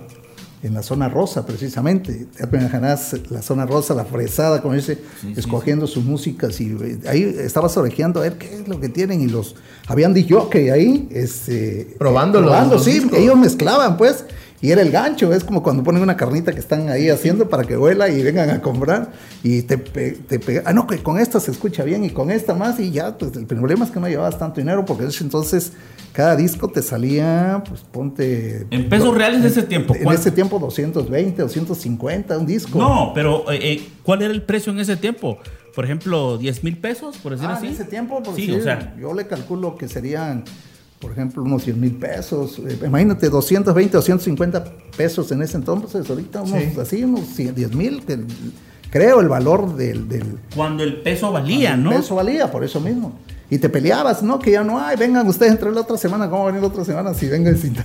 [0.64, 2.26] en la zona rosa precisamente.
[2.36, 4.98] Te imaginas la zona rosa, la fresada, como dice,
[5.36, 9.20] escogiendo sus músicas y eh, ahí estabas orejeando a ver qué es lo que tienen
[9.20, 9.54] y los
[9.86, 13.18] habían dicho que ahí este Probando los- probando, sí, discos.
[13.18, 14.24] ellos mezclaban pues
[14.62, 17.64] y era el gancho, es como cuando ponen una carnita que están ahí haciendo para
[17.64, 21.38] que vuela y vengan a comprar y te, te pega, ah no, que con esta
[21.38, 24.08] se escucha bien y con esta más y ya, pues el problema es que no
[24.08, 25.72] llevabas tanto dinero porque entonces
[26.14, 28.66] cada disco te salía, pues ponte...
[28.70, 29.94] En pesos reales de ese tiempo.
[29.96, 30.20] En ¿cuánto?
[30.20, 32.78] ese tiempo 220, 250, un disco.
[32.78, 35.38] No, pero eh, eh, ¿cuál era el precio en ese tiempo?
[35.74, 37.66] Por ejemplo, 10 mil pesos, por decir Ah, así.
[37.66, 40.44] en ese tiempo, pues, sí, sí, o sea, yo le calculo que serían,
[41.00, 42.60] por ejemplo, unos 100 mil pesos.
[42.60, 44.64] Eh, imagínate, 220, 250
[44.96, 46.80] pesos en ese entonces, ahorita unos Sí.
[46.80, 48.24] así, unos 100, 10 mil, el-
[48.88, 51.90] creo el valor del, del cuando el peso valía, ¿no?
[51.90, 53.18] peso valía, por eso mismo.
[53.50, 54.38] Y te peleabas, ¿no?
[54.38, 56.68] Que ya no hay, vengan ustedes entre la otra semana, ¿cómo va a venir la
[56.68, 57.76] otra semana si vengan sin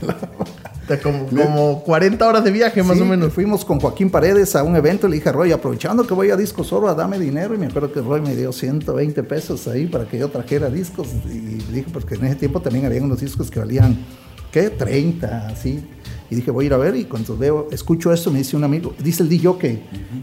[0.97, 3.31] como, como 40 horas de viaje más Sí, o menos.
[3.33, 6.31] Fuimos con Joaquín Paredes a un evento y le dije a Roy, aprovechando que voy
[6.31, 7.53] a Disco Soro, dame dinero.
[7.53, 11.07] Y me acuerdo que Roy me dio 120 pesos ahí para que yo trajera discos.
[11.31, 13.97] Y le dije, porque en ese tiempo también había unos discos que valían,
[14.51, 14.69] ¿qué?
[14.69, 15.85] 30, así.
[16.29, 16.95] Y dije, voy a ir a ver.
[16.95, 19.79] Y cuando veo, escucho esto, me dice un amigo, dice el DJ que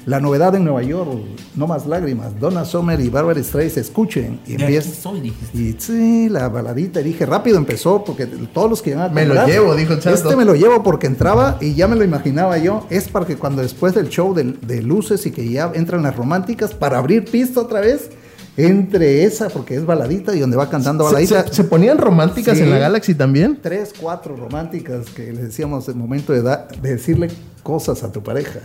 [0.07, 1.11] la novedad en Nueva York,
[1.55, 4.41] No Más Lágrimas, Donna Summer y Barbara Streisand, escuchen.
[4.47, 4.91] Y empieza.
[4.95, 5.59] soy, dijiste.
[5.59, 7.01] Y sí, la baladita.
[7.01, 10.15] Y dije, rápido empezó, porque todos los que a Me lo llevo, dijo el chato.
[10.15, 12.87] Este me lo llevo porque entraba y ya me lo imaginaba yo.
[12.91, 16.17] Es para que cuando después del show de, de luces y que ya entran las
[16.17, 18.11] románticas, para abrir pista otra vez,
[18.57, 21.47] entre esa, porque es baladita y donde va cantando Se, baladita.
[21.49, 22.63] se- se ponían románticas Sí.
[22.65, 23.59] en la Galaxy también.
[23.63, 27.29] Tres, cuatro románticas que les decíamos el momento de, da- de decirle
[27.63, 28.61] cosas a tu pareja.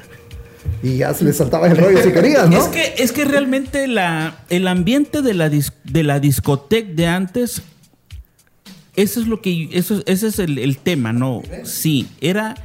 [0.84, 2.58] Y ya se le saltaba el rollo si querías, ¿no?
[2.58, 7.08] Es que, es que realmente la, el ambiente de la, dis- de la discoteca de
[7.08, 7.62] antes,
[8.96, 11.42] eso es lo que, eso, ese es el, el tema, ¿no?
[11.64, 12.56] Sí, era,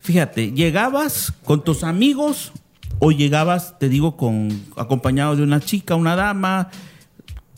[0.00, 2.52] fíjate, llegabas con tus amigos
[2.98, 6.70] o llegabas, te digo, con acompañado de una chica, una dama,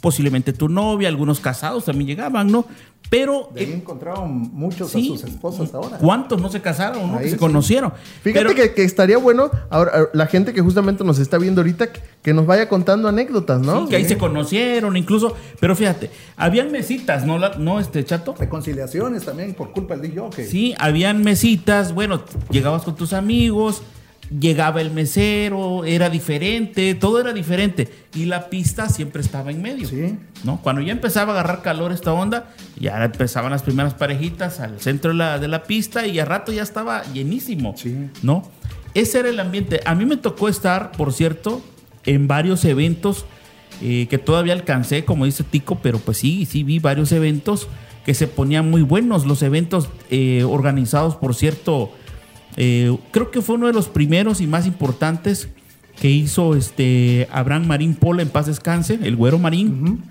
[0.01, 2.65] posiblemente tu novia, algunos casados también llegaban, ¿no?
[3.09, 5.99] Pero De ahí encontraron muchos sí, a sus esposas ahora.
[5.99, 7.19] ¿cuántos no se casaron, no?
[7.19, 7.39] Ahí que se sí.
[7.39, 7.93] conocieron.
[8.23, 11.61] Fíjate Pero- que, que estaría bueno, ahora eh, la gente que justamente nos está viendo
[11.61, 13.85] ahorita, que- que nos vaya contando anécdotas, ¿no?
[13.85, 15.37] Sí, que ahí se conocieron, incluso.
[15.61, 18.35] Pero fíjate, habían mesitas, ¿no, la- no este chato?
[18.37, 20.31] Reconciliaciones también por culpa del DJ.
[20.35, 21.95] que- Sí, habían mesitas.
[21.95, 23.83] Bueno, llegabas con tus amigos,
[24.31, 27.89] llegaba el mesero, era diferente, todo era diferente.
[28.15, 29.89] Y la pista siempre estaba en medio.
[29.89, 30.19] Sí.
[30.45, 30.61] ¿no?
[30.63, 35.11] Cuando ya empezaba a agarrar calor esta onda, ya empezaban las primeras parejitas al centro
[35.11, 37.75] de la, de la pista y a rato ya estaba llenísimo.
[37.77, 37.97] Sí.
[38.23, 38.49] ¿no?
[38.95, 39.81] Ese era el ambiente.
[39.85, 41.63] A mí me tocó estar, por cierto,
[42.05, 43.27] en varios eventos
[43.83, 47.69] eh, que todavía alcancé, como dice Tico, pero pues sí, sí vi varios eventos
[48.07, 49.27] que se ponían muy buenos.
[49.27, 51.93] Los eventos eh, organizados, por cierto,
[52.57, 55.49] eh, creo que fue uno de los primeros y más importantes
[56.01, 60.03] que hizo este Abraham Marín Pola en paz descanse, el güero Marín.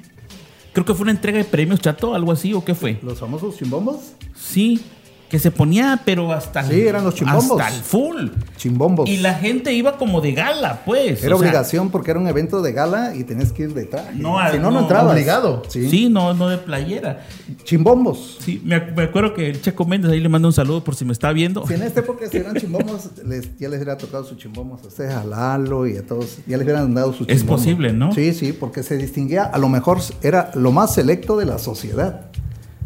[0.74, 3.00] Creo que fue una entrega de premios, chato, algo así, ¿o qué fue?
[3.02, 4.14] Los famosos chimbombos.
[4.36, 4.82] Sí,
[5.30, 7.60] que se ponía, pero hasta el- Sí, eran los chimbombos.
[7.60, 8.28] Hasta el full.
[8.58, 9.10] Chimbombos.
[9.10, 11.24] Y la gente iba como de gala, pues.
[11.24, 13.86] Era o sea, obligación porque era un evento de gala y tenías que ir de
[13.86, 14.14] traje.
[14.16, 15.12] No, si no, no, no, entrabas.
[15.14, 15.64] obligado.
[15.68, 15.90] Sí.
[15.90, 17.26] Sí, no, no de playera.
[17.64, 18.38] Chimbombos.
[18.40, 21.06] Sí, me, me acuerdo que el Checo Méndez ahí le mando un saludo por si
[21.06, 21.66] me está viendo.
[21.68, 24.88] Si en esta época si eran chimbombos, les- ya les hubiera tocado sus chimbombos a
[24.88, 26.38] ustedes, a Lalo y a todos.
[26.46, 27.62] Ya les hubieran dado sus Es chimbombos.
[27.62, 28.14] posible, ¿no?
[28.14, 32.28] Sí, sí, porque se distinguía, a lo mejor era lo más selecto de la sociedad.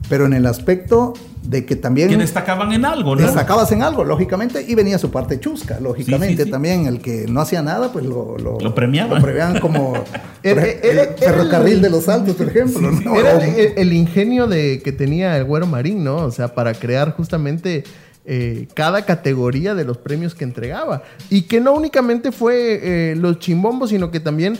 [0.07, 3.21] Pero en el aspecto de que también Que destacaban en algo, ¿no?
[3.21, 6.35] destacabas en algo, lógicamente, y venía su parte chusca, lógicamente.
[6.35, 6.51] Sí, sí, sí.
[6.51, 9.17] También el que no hacía nada, pues lo, Lo premiaban.
[9.17, 9.93] Lo premiaban como
[10.43, 12.91] Era- por ej- era- el ferrocarril el- de los Altos, por ejemplo.
[12.91, 13.15] ¿no?
[13.19, 16.17] Era el, el- el ingenio de, que tenía el Güero Marín, ¿no?
[16.17, 17.83] O sea, para crear justamente
[18.25, 21.03] eh, cada categoría de los premios que entregaba.
[21.29, 22.79] Y que no únicamente fue
[23.11, 24.57] eh, los chimbombos, sino que también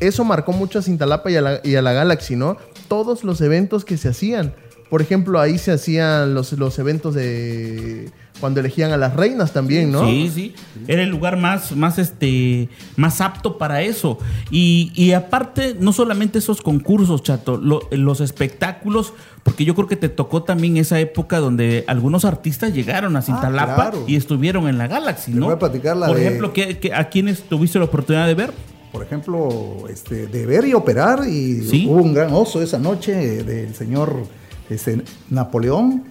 [0.00, 2.56] eso marcó mucho a Cintalapa y a, la, y a la Galaxy, ¿no?
[2.88, 4.54] Todos los eventos que se hacían.
[4.90, 9.90] Por ejemplo, ahí se hacían los, los eventos de cuando elegían a las reinas también,
[9.90, 10.06] ¿no?
[10.06, 10.54] Sí, sí.
[10.86, 14.18] Era el lugar más, más, este, más apto para eso.
[14.50, 19.96] Y, y aparte, no solamente esos concursos, chato, lo- los espectáculos, porque yo creo que
[19.96, 24.04] te tocó también esa época donde algunos artistas llegaron a Cintalapa claro.
[24.06, 25.46] y estuvieron en la Galaxy, Te ¿no?
[25.46, 28.34] voy a platicar la Por de- ejemplo, ¿qué, qué- a quiénes tuviste la oportunidad de
[28.34, 28.52] ver?
[28.92, 31.86] por ejemplo, este, de ver y operar, y Sí.
[31.86, 33.12] hubo un gran oso esa noche
[33.44, 34.22] del señor
[34.70, 36.04] este, Napoleón,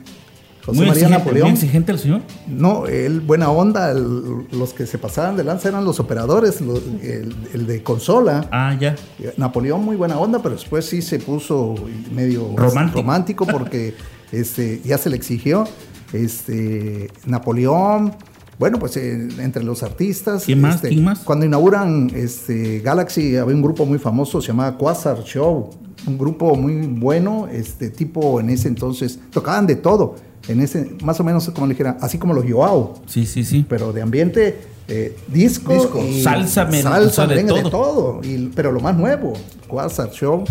[0.65, 1.47] José muy María exigente, Napoleón.
[1.49, 2.21] muy exigente el señor.
[2.47, 7.35] No, él, buena onda, el- los que se pasaban de lanza eran los operadores, el,
[7.53, 8.47] el de consola.
[8.51, 8.95] Ah, ya.
[9.37, 11.75] Napoleón muy buena onda, pero después sí se puso
[12.11, 12.99] medio Romántico.
[13.01, 13.93] romántico porque
[14.31, 15.65] este, ya se le exigió.
[16.13, 18.13] Este, Napoleón,
[18.57, 20.45] bueno, pues eh, entre los artistas.
[20.45, 20.75] ¿Quién más?
[20.75, 21.19] este, ¿Quién más?
[21.19, 25.69] Cuando inauguran este, Galaxy había un grupo muy famoso, se llamaba Quasar Show,
[26.07, 30.15] un grupo muy bueno, este tipo en ese entonces, tocaban de todo,
[30.47, 33.65] en ese, más o menos como le dijera, así como los Joao Sí, sí, sí.
[33.67, 35.99] pero de ambiente eh, disco, Disco.
[36.03, 37.71] y Salsa, o salsa, de merengue, de todo.
[37.71, 39.33] todo, y- pero lo más nuevo,
[39.67, 40.43] Quasar Show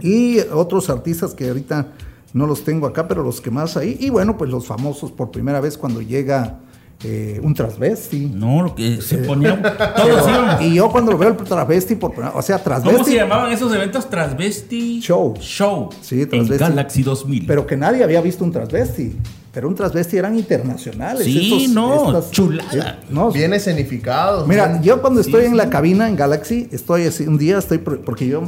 [0.00, 1.88] y otros artistas que ahorita
[2.32, 5.30] no los tengo acá, pero los que más ahí y bueno, pues los famosos por
[5.30, 6.60] primera vez cuando llega
[7.02, 8.26] eh, un transvesti.
[8.34, 9.60] No, lo que se ponía.
[9.96, 10.62] Todos íbamos.
[10.62, 13.74] Y yo cuando lo veo el transvesti por o sea, ¿Cómo transvesti, se llamaban esos
[13.74, 14.08] eventos?
[14.10, 15.34] Transvesti Show.
[15.40, 15.88] Show.
[16.02, 16.64] Sí, en transvesti.
[16.64, 17.46] Galaxy 2000.
[17.46, 19.16] pero que nadie había visto un transvesti.
[19.52, 21.24] Pero un transvesti eran internacionales.
[21.24, 22.98] Sí, estos- no, estas- chulada.
[23.02, 24.46] eh, no, Bien escenificados.
[24.46, 25.56] Mira, bien- yo cuando sí, estoy en sí.
[25.56, 28.42] la cabina en Galaxy, estoy así, un día estoy, por- porque yo,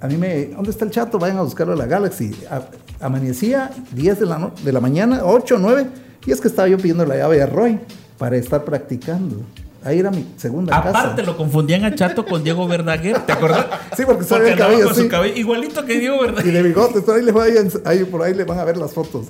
[0.00, 1.18] a mí me, ¿dónde está el chato?
[1.18, 2.30] Vayan a buscarlo a la Galaxy.
[2.48, 2.62] A-
[3.04, 5.86] amanecía 10 de la, no- de la mañana, 8, 9,
[6.26, 7.78] y es que estaba yo pidiendo la llave a Roy
[8.18, 9.36] para estar practicando.
[9.82, 11.22] Ahí era mi segunda Aparte casa.
[11.22, 13.66] lo confundían a Chato con Diego Verdaguer, ¿te acuerdas?
[13.96, 16.52] Sí, porque se ve el cabello su igualito que Diego Y Verdaguer.
[16.52, 19.28] de bigotes, por ahí, les vayan, ahí por ahí le van a ver las fotos.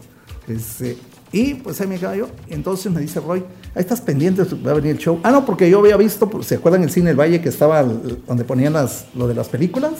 [0.48, 0.98] Este,
[1.30, 2.28] y pues ahí me quedaba yo.
[2.48, 3.44] Entonces me dice Roy,
[3.76, 5.20] ahí estás pendiente, va a venir el show.
[5.22, 8.44] Ah, no, porque yo había visto, ¿se acuerdan el cine El Valle que estaba donde
[8.44, 9.92] ponían las, lo de las películas?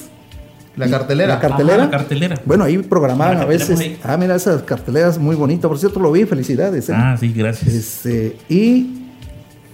[0.77, 1.35] La cartelera.
[1.35, 1.85] La cartelera.
[1.85, 2.41] La cartelera.
[2.45, 3.79] Bueno, ahí programaban a veces.
[3.81, 3.99] ahí.
[4.03, 5.69] Ah, mira, esas carteleras muy bonitas.
[5.69, 6.89] Por cierto, lo vi, felicidades.
[6.89, 6.93] ¿eh?
[6.95, 7.75] Ah, sí, gracias.
[7.75, 8.97] Este, y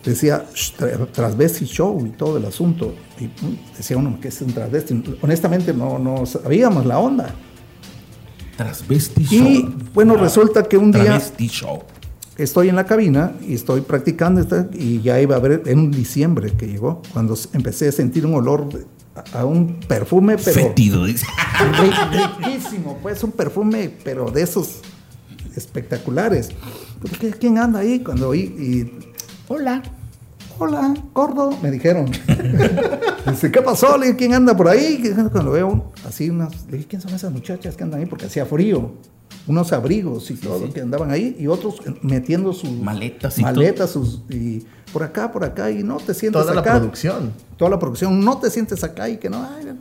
[0.04, 2.94] decía "Sh, tra- transvesti show y todo el asunto.
[3.20, 5.02] Y mm, decía uno que es un transvesti.
[5.20, 7.35] Honestamente, no, no sabíamos la onda.
[8.56, 9.74] Transvesti Y Show.
[9.92, 11.82] bueno, Ah, resulta que un día Show.
[12.38, 16.66] estoy en la cabina y estoy practicando y ya iba a ver en diciembre que
[16.66, 18.87] llegó, cuando empecé a sentir un olor de-
[19.33, 21.26] a, un perfume, pero Fétido, dice.
[21.26, 24.81] ri- riquísimo, pues un perfume, pero de esos
[25.57, 26.50] espectaculares.
[27.02, 28.00] Pero, ¿qué- ¿Quién anda ahí?
[28.00, 28.92] Cuando oí y
[29.48, 29.83] hola,
[30.59, 32.11] hola, gordo, me dijeron.
[33.31, 33.98] Dice, ¿qué pasó?
[33.98, 35.02] Le dije, ¿quién anda por ahí?
[35.33, 38.07] Cuando veo un- así unas, le dije, ¿quién son esas muchachas que andan ahí?
[38.07, 38.92] Porque hacía frío.
[39.48, 44.22] Unos abrigos y todo que andaban ahí y otros metiendo sus Maletas y maletas sus,
[44.29, 44.64] y
[44.96, 47.30] por acá, por acá y no te sientes Toda la acá producción.
[47.59, 49.46] toda la producción, no te sientes acá y que no.
[49.59, 49.78] ay,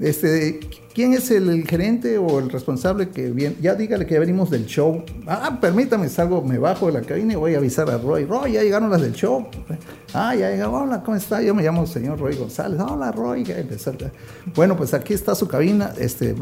[0.00, 0.60] este,
[0.94, 3.54] ¿Quién es el, el gerente o el responsable que viene?
[3.60, 5.04] Ya dígale que ya venimos del show.
[5.28, 8.24] Ah, permítame, salgo, me bajo de la cabina y voy a avisar a Roy.
[8.24, 9.46] Roy, ya llegaron las del show.
[10.12, 10.74] Ah, ya llegaron.
[10.74, 11.40] Hola, ¿cómo está?
[11.40, 12.80] Yo me llamo señor Roy González.
[12.80, 13.44] Hola, Roy.
[14.56, 15.92] Bueno, pues aquí está su cabina.
[15.98, 16.34] Este,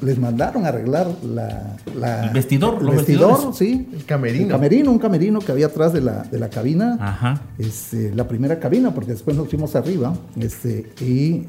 [0.00, 3.56] les mandaron a arreglar la, la- El vestidor, el los vestidor, vestidores.
[3.56, 3.88] sí.
[3.92, 4.44] El camerino.
[4.46, 7.40] El camerino, un camerino que había atrás de la, de la cabina Ajá.
[7.58, 11.46] este, la primera cabina, porque después nos fuimos arriba, este, y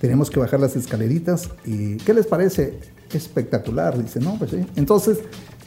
[0.00, 1.48] tenemos que bajar las escaleritas.
[1.64, 2.78] ¿Y qué les parece?
[3.12, 4.58] Espectacular, dice, no, pues sí.
[4.76, 5.18] Entonces,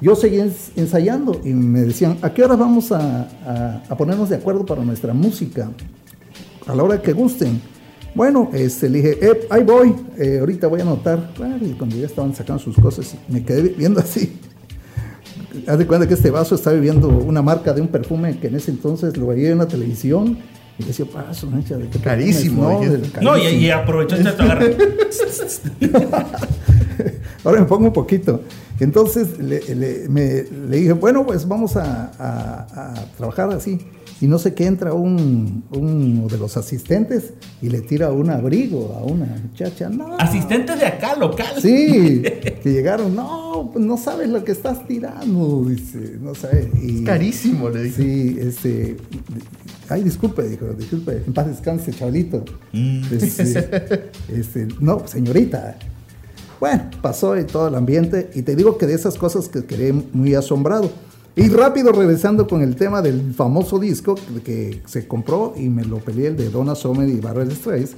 [0.02, 4.30] yo seguí ens- ensayando y me decían, ¿a qué hora vamos a, a- a ponernos
[4.30, 5.70] de acuerdo para nuestra música?
[6.68, 7.62] A la hora que gusten.
[8.16, 11.34] Bueno, este, le dije, "Eh, ahí voy, eh, ahorita voy a anotar.
[11.38, 14.40] Bueno, y cuando ya estaban sacando sus cosas, me quedé viendo así.
[15.68, 18.56] Haz de cuenta que este vaso está viviendo una marca de un perfume que en
[18.56, 20.38] ese entonces lo veía en la televisión
[20.80, 22.82] y decía, paso, mancha, ¿de qué perfume es?" Carísimo,
[23.22, 24.66] No, No, y, y aprovechó Chato agarra.
[27.44, 28.42] Ahora me pongo un poquito.
[28.80, 33.80] Entonces le, le- me- le dije, bueno, pues vamos a, a- a trabajar así.
[34.22, 38.96] Y no sé qué entra un, uno de los asistentes y le tira un abrigo
[38.98, 39.90] a una muchacha.
[39.90, 40.16] No.
[40.18, 41.56] Asistente de acá, local.
[41.62, 42.22] Sí,
[42.64, 46.68] que llegaron, no, pues no sabes lo que estás tirando, dice, no sabes.
[46.82, 48.04] Y, Carísimo, le dije.
[48.04, 48.98] Sí, este.
[49.90, 52.44] Ay, disculpe, dijo, disculpe, en paz descanse, chavalito.
[52.72, 53.02] Mm.
[53.12, 55.78] Este, este, no, señorita.
[56.60, 59.92] Bueno, pasó en todo el ambiente y te digo que de esas cosas que quedé
[59.92, 60.90] muy asombrado.
[61.36, 65.98] Y rápido regresando con el tema del famoso disco que, se compró y me lo
[65.98, 67.96] peleé el de Donna Summer y Barbara Strays.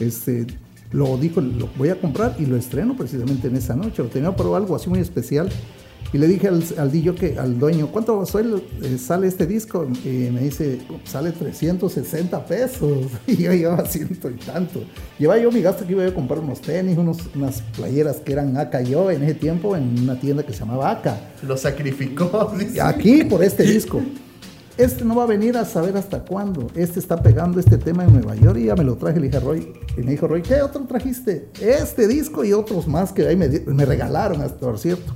[0.00, 0.46] Este,
[0.94, 4.02] lo dijo, lo voy a comprar y lo estreno precisamente en esa noche.
[4.02, 5.48] Lo tenía por algo así muy especial.
[6.12, 9.88] Y le dije al, al DJ que, al dueño, ¿cuánto suel- eh, sale este disco?
[10.04, 12.98] Y me dice, sale 360 pesos.
[13.26, 14.84] Y yo llevaba ciento y tanto.
[15.18, 18.56] Llevaba yo mi gasto que iba a comprar unos tenis, unos, unas playeras que eran
[18.56, 21.18] acá yo en ese tiempo en una tienda que se llamaba Aka.
[21.48, 22.52] Lo sacrificó.
[22.80, 24.00] Aquí por este disco.
[24.76, 26.66] Este no va a venir a saber hasta cuándo.
[26.74, 29.18] Este está pegando este tema en Nueva York y ya me lo traje.
[29.20, 31.48] Le dije a Roy, y me dijo Roy, ¿qué otro trajiste?
[31.60, 35.12] Este disco y otros más que ahí me, me regalaron, hasta por cierto.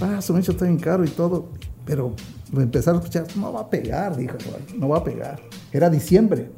[0.00, 1.46] Ah, su hecho está bien caro y todo.
[1.86, 2.14] Pero
[2.52, 5.40] me empezaron a escuchar, no va a pegar, dijo Roy, no va a pegar.
[5.72, 6.50] Era diciembre.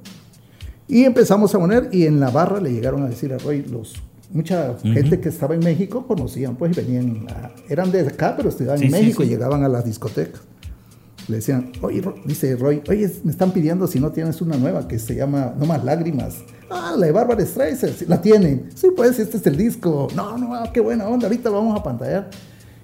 [0.89, 3.95] Y empezamos a poner y en la barra le llegaron a decir a Roy, los,
[4.32, 8.49] mucha gente que estaba en México conocían, pues, y venían, a- eran de acá, pero
[8.49, 9.28] estudiaban Sí, en sí, México sí.
[9.28, 10.41] y llegaban a las discotecas.
[11.31, 14.87] Le decían, oye, Ro- dice Roy, oye, me están pidiendo si no tienes una nueva
[14.89, 16.39] que se llama No Más Lágrimas.
[16.68, 18.68] Ah, la de Bárbara Streisand, la tienen.
[18.74, 20.09] Sí, pues, este es el disco.
[20.16, 22.31] No, no, ah, qué buena onda, ahorita lo vamos a pantallar.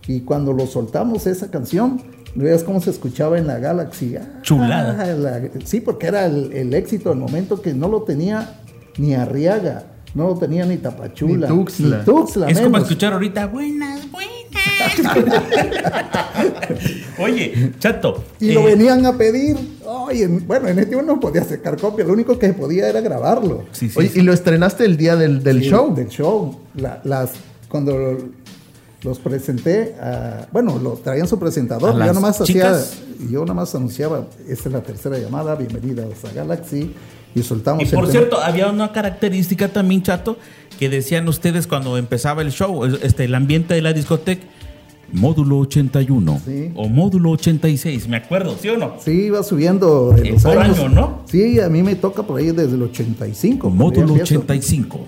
[0.06, 2.00] Y cuando lo soltamos esa canción,
[2.36, 4.16] veas cómo se escuchaba en la Galaxy.
[4.16, 5.14] Ah, Chulada.
[5.16, 8.60] la- sí, porque era el, el éxito del momento que no lo tenía
[8.98, 9.84] ni Arriaga,
[10.14, 11.98] no lo tenía ni Tapachula, Ni Tuxtla.
[11.98, 14.32] ni Tuxtla, Es como escuchar ahorita, buenas, buenas.
[17.32, 18.24] Oye, Chato.
[18.40, 19.56] Y lo eh, venían a pedir.
[19.84, 23.64] Oye, bueno, en este tiempo no podía sacar copia, lo único que podía era grabarlo.
[23.72, 24.20] Sí, sí, Oye, sí.
[24.20, 25.94] y lo estrenaste el día del, del Sí, show.
[25.94, 26.58] Del show.
[26.76, 27.32] La- las,
[27.68, 28.18] cuando
[29.02, 32.00] los presenté, a- bueno, los traían su presentador.
[32.02, 32.98] A Yo nomás hacía, chicas.
[33.30, 36.94] yo nomás anunciaba, esta es la tercera llamada, bienvenidos a Galaxy.
[37.34, 38.12] Y soltamos Y el por tema.
[38.12, 40.38] cierto, había una característica también, Chato,
[40.78, 44.42] que decían ustedes cuando empezaba el show, es- este, el ambiente de la discoteca,
[45.12, 46.72] módulo 81 Sí.
[46.74, 48.94] o módulo 86, me acuerdo, ¿sí o no?
[48.98, 50.78] Sí, iba subiendo de los por años.
[50.78, 51.20] año, ¿no?
[51.26, 53.68] Sí, a mí me toca por ahí desde el 85.
[53.70, 54.34] cuando ya Módulo empiezo.
[54.40, 55.00] 85.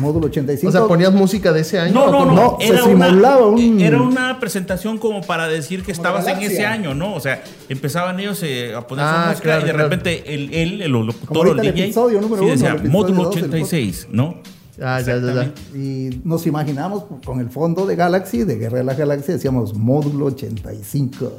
[0.00, 0.68] Módulo 85.
[0.68, 1.94] O sea, ponías música de ese año.
[1.94, 5.92] No, ¿o no, no, No, se simulaba un- Era una presentación como para decir que
[5.92, 7.14] Como estabas en ese año, ¿no?
[7.14, 9.88] O sea, empezaban ellos eh, a poner Ah, su música claro, y de claro.
[9.88, 12.74] repente él, él el locutor o el el DJ, episodio número sí uno, decía el
[12.76, 14.34] episodio módulo dos del 86, ¿no?
[14.82, 15.52] Ah, ya, ya, ya.
[15.78, 20.26] Y nos imaginamos con el fondo de Galaxy, de Guerra de la Galaxia, decíamos módulo
[20.26, 21.32] 85.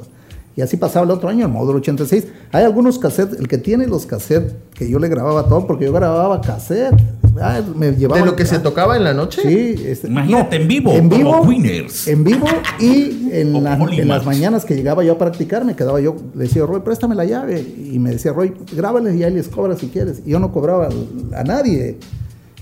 [0.56, 2.28] Y así pasaba el otro año, el módulo 86.
[2.52, 5.92] Hay algunos cassettes, el que tiene los cassettes, que yo le grababa todo, porque yo
[5.92, 6.94] grababa cassette.
[7.38, 9.42] Ah, me llevaba, ¿De lo que ah, se tocaba en la noche?
[9.42, 12.08] Sí, este, Imagínate en vivo, en como vivo, Winners.
[12.08, 12.46] en vivo
[12.80, 16.16] y en, la- como en las mañanas que llegaba yo a practicar, me quedaba yo,
[16.34, 17.60] le decía, Roy, préstame la llave.
[17.60, 20.22] Y me decía, Roy, grábale y ahí les cobra si quieres.
[20.24, 20.88] Y yo no cobraba
[21.34, 21.98] a nadie.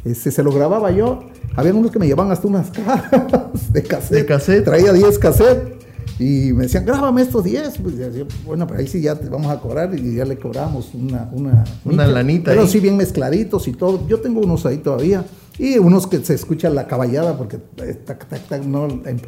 [0.04, 1.20] Este, se lo grababa yo.
[1.56, 4.18] Habían unos que me llevaban hasta unas cajas de cassette.
[4.18, 4.64] De cassette.
[4.64, 5.74] Traía 10 cassettes.
[6.18, 7.78] Y me decían, grábame estos 10.
[7.78, 9.94] Pues, decía, bueno, pero ahí sí ya te vamos a cobrar.
[9.98, 11.30] Y ya le cobramos una...
[11.32, 12.68] Una, Una lanita Pero ahí.
[12.68, 14.06] sí bien mezcladitos y todo.
[14.06, 15.24] Yo tengo unos ahí todavía.
[15.58, 19.18] Y unos que se escucha la caballada porque eh, tac, tac, tac, no, em,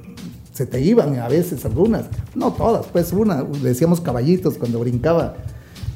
[0.53, 2.07] se te iban a veces algunas.
[2.35, 5.37] No todas, pues una, decíamos caballitos cuando brincaba.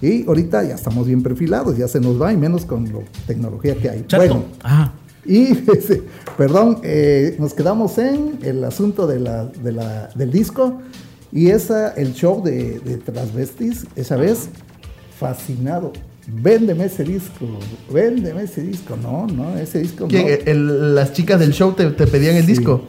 [0.02, 3.74] Y ahorita ya estamos bien perfilados, ya se nos va y menos con la tecnología
[3.76, 4.04] que hay.
[4.06, 4.16] Chato.
[4.24, 4.92] Bueno, Ajá.
[5.26, 6.02] y, este,
[6.38, 10.80] perdón, eh, nos quedamos en el asunto de la, de la- del disco
[11.32, 14.48] y esa, el show de, de Transvestis, esa vez,
[15.18, 15.92] fascinado.
[16.32, 17.46] Véndeme ese disco,
[17.92, 18.96] véndeme ese disco.
[19.02, 20.26] No, no, ese disco ¿Quién?
[20.28, 20.28] no.
[20.50, 22.52] El- las chicas del show te, te pedían el Sí.
[22.52, 22.82] disco.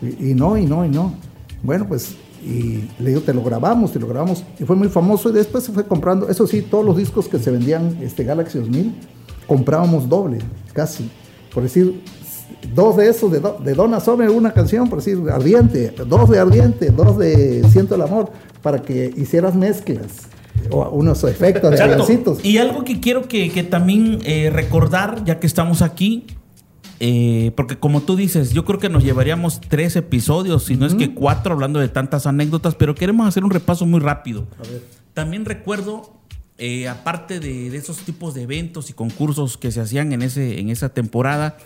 [0.00, 1.14] Y, y no, y no, y no.
[1.62, 4.44] Bueno, pues, y le digo, te lo grabamos, te lo grabamos.
[4.60, 7.38] Y fue muy famoso y después se fue comprando, eso sí, todos los discos que
[7.38, 8.94] se vendían, este Galaxy 2000,
[9.46, 10.38] comprábamos doble,
[10.72, 11.10] casi.
[11.52, 12.02] Por decir,
[12.74, 16.38] dos de esos de, Do- de Donna Summer, una canción, por decir, Ardiente, dos de
[16.38, 18.30] Ardiente, dos de Siento el Amor,
[18.62, 20.28] para que hicieras mezclas
[20.70, 22.06] o unos efectos de Chato,
[22.42, 26.26] y algo que quiero que, que también eh, recordar, ya que estamos aquí,
[27.06, 30.94] eh, porque como tú dices, yo creo que nos llevaríamos tres episodios, si no es
[30.94, 34.46] que cuatro, hablando de tantas anécdotas, pero queremos hacer un repaso muy rápido.
[35.12, 36.14] También recuerdo,
[36.56, 40.58] eh, aparte de, de esos tipos de eventos y concursos que se hacían en, ese,
[40.58, 41.58] en esa temporada,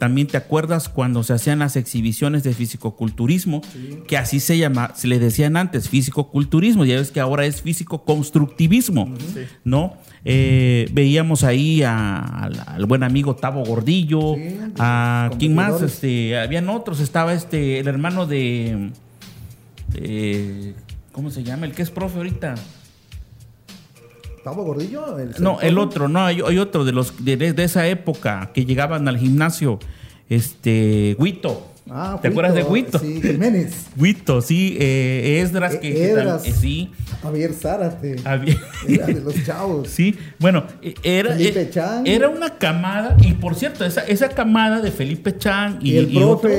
[0.00, 3.60] también te acuerdas cuando se hacían las exhibiciones de fisicoculturismo,
[4.08, 9.14] que así se llama, se le decían antes fisicoculturismo, ya ves que ahora es físico-constructivismo,
[9.62, 9.94] ¿no?
[10.24, 16.38] Eh, veíamos ahí a- al, al buen amigo Tavo Gordillo, Sí, a quién más, este,
[16.38, 18.90] habían otros, estaba este, el hermano de,
[19.92, 20.74] de-
[21.12, 21.66] ¿cómo se llama?
[21.66, 22.54] El que es profe ahorita.
[24.40, 25.04] ¿Estaba gordillo?
[25.38, 29.06] No, el otro, no, hay, hay otro de los de, de esa época que llegaban
[29.06, 29.78] al gimnasio,
[30.30, 31.66] este, Huito.
[31.92, 32.98] Ah, ¿Te acuerdas de Huito?
[33.00, 33.86] Sí, Jiménez.
[33.98, 36.44] Huito, sí, eh, Esdras, que, que Esdras.
[36.44, 38.16] tam- eh, sí, Javier Zárate.
[38.24, 38.56] había-
[38.88, 39.88] Era de los chavos.
[39.90, 44.80] Sí, bueno, eh, era, Felipe eh, era una camada, y por cierto, esa, esa camada
[44.80, 46.52] de Felipe Chan y, Y, el y otros,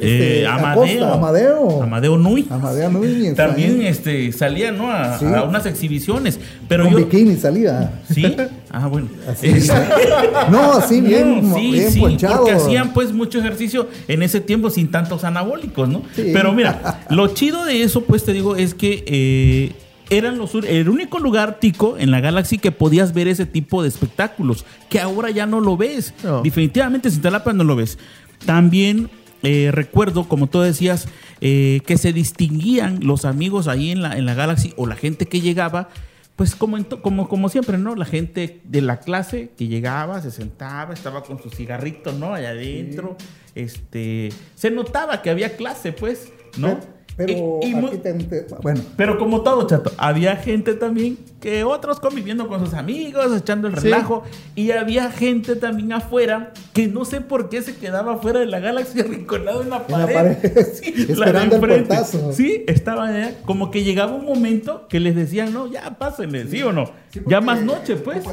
[0.00, 1.82] este, eh, Acosta, Amadeo, Amadeo.
[1.82, 2.46] Amadeo Nui.
[2.50, 3.34] Amadeo Núñez.
[3.34, 4.90] También este, salía ¿no?
[4.90, 5.24] a, Sí.
[5.26, 6.38] a unas exhibiciones.
[6.68, 6.98] Pero Con yo.
[6.98, 8.00] bikini salía.
[8.12, 8.24] ¿Sí?
[8.70, 9.08] Ah, bueno.
[9.28, 9.48] Así.
[10.50, 12.36] no, así bien, No, sí, bien sí, ponchado.
[12.38, 16.02] porque hacían pues mucho ejercicio en ese tiempo sin tantos anabólicos, ¿no?
[16.14, 16.30] Sí.
[16.32, 19.72] Pero mira, lo chido de eso, pues te digo, es que eh,
[20.10, 23.88] eran los, el único lugar, Tico, en la Galaxy que podías ver ese tipo de
[23.88, 26.14] espectáculos, que ahora ya no lo ves.
[26.24, 26.42] No.
[26.42, 27.98] Definitivamente en Cintalapa no lo ves.
[28.46, 29.10] También
[29.42, 31.08] eh, recuerdo, como tú decías,
[31.40, 35.26] eh, que se distinguían los amigos ahí en la, en la Galaxy o la gente
[35.26, 35.88] que llegaba,
[36.36, 37.94] pues como, en como, como siempre, ¿no?
[37.96, 42.32] La gente de la clase que llegaba, se sentaba, estaba con su cigarrito, ¿no?
[42.34, 43.16] Allá adentro.
[43.54, 46.78] Este, se notaba que había clase, pues, ¿no?
[46.78, 47.32] Pero, Y-
[47.70, 51.98] y mu- aquí te- te- bueno, pero como todo, chato, había gente también que otros
[51.98, 53.80] conviviendo con sus amigos, echando el Sí.
[53.84, 54.22] relajo.
[54.54, 58.60] Y había gente también afuera que no sé por qué se quedaba afuera de la
[58.60, 60.36] galaxia arrinconado en la En la pared.
[60.38, 61.88] pared, Sí, la de esperando el enfrente.
[61.88, 62.32] portazo.
[62.32, 63.34] Sí, estaban allá.
[63.44, 66.90] Como que llegaba un momento que les decían, no, ya pásenle, ¿sí o no?
[67.10, 68.24] sí, ya más noche, el pues.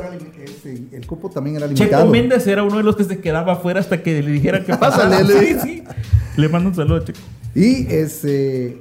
[0.91, 2.11] el cupo también era Checo limitado.
[2.11, 5.25] Méndez era uno de los que se quedaba afuera hasta que le dijeran que Pásale,
[5.25, 5.83] Sí, sí.
[6.37, 7.19] Le mando un saludo, Checo.
[7.55, 8.77] Y este,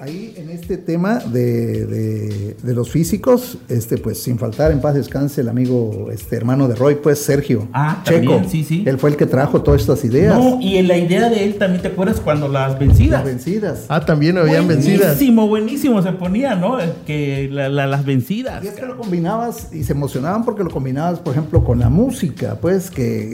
[0.00, 4.94] ahí en este tema de, de- de los físicos, este, pues sin faltar en paz
[4.94, 8.32] descanse el amigo, este hermano de Roy, pues Sergio Ah, Checo.
[8.32, 8.82] también, sí, sí.
[8.86, 10.38] Él fue el que trajo todas estas ideas.
[10.38, 13.10] No, y en la idea de él también, ¿te acuerdas cuando las vencidas?
[13.20, 13.84] Las vencidas.
[13.88, 15.00] Ah, también habían vencidas.
[15.16, 16.78] Buenísimo, buenísimo se ponía, ¿no?
[17.06, 18.64] Que la- la- las vencidas.
[18.64, 21.90] Y es que lo combinabas y se emocionaban porque lo combinabas, por ejemplo, con la
[21.90, 23.32] música, pues que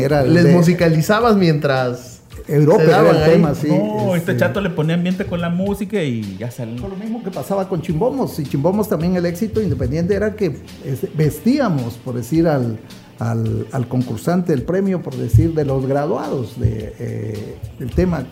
[0.00, 2.17] era el Les de musicalizabas mientras.
[2.48, 3.30] Europa era el ahí.
[3.32, 3.68] tema, sí.
[3.68, 6.88] no, este, este, chato le ponía ambiente con la música y ya salió.
[6.88, 8.38] Lo mismo que pasaba con Chimbomos.
[8.38, 10.58] Y Chimbomos también el éxito independiente era que
[11.14, 12.78] vestíamos, por decir, al,
[13.18, 18.24] al, al concursante del premio, por decir, de los graduados de, eh, del tema.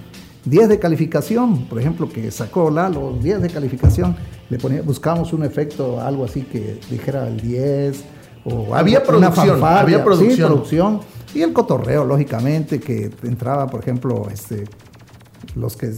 [0.46, 4.16] 10 de calificación, por ejemplo, que sacó Lalo, 10 de calificación.
[4.48, 8.04] Le ponía, buscábamos un efecto, algo así que dijera el 10.
[8.44, 10.04] O Había producción, había sí,
[10.36, 11.00] producción.
[11.34, 14.64] Y el cotorreo, lógicamente, que entraba, por ejemplo, este,
[15.54, 15.92] los que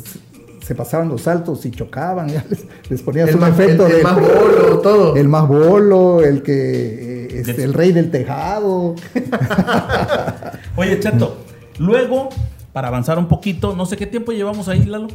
[0.62, 3.92] se pasaban los saltos y chocaban, ya les, les ponías El un más- efecto el-
[3.92, 5.16] el de más bolo, todo.
[5.16, 8.94] El más bolo, el que eh, este, el rey del tejado.
[10.76, 11.36] Oye, chato,
[11.78, 12.28] luego,
[12.72, 15.08] para avanzar un poquito, no sé qué tiempo llevamos ahí, Lalo.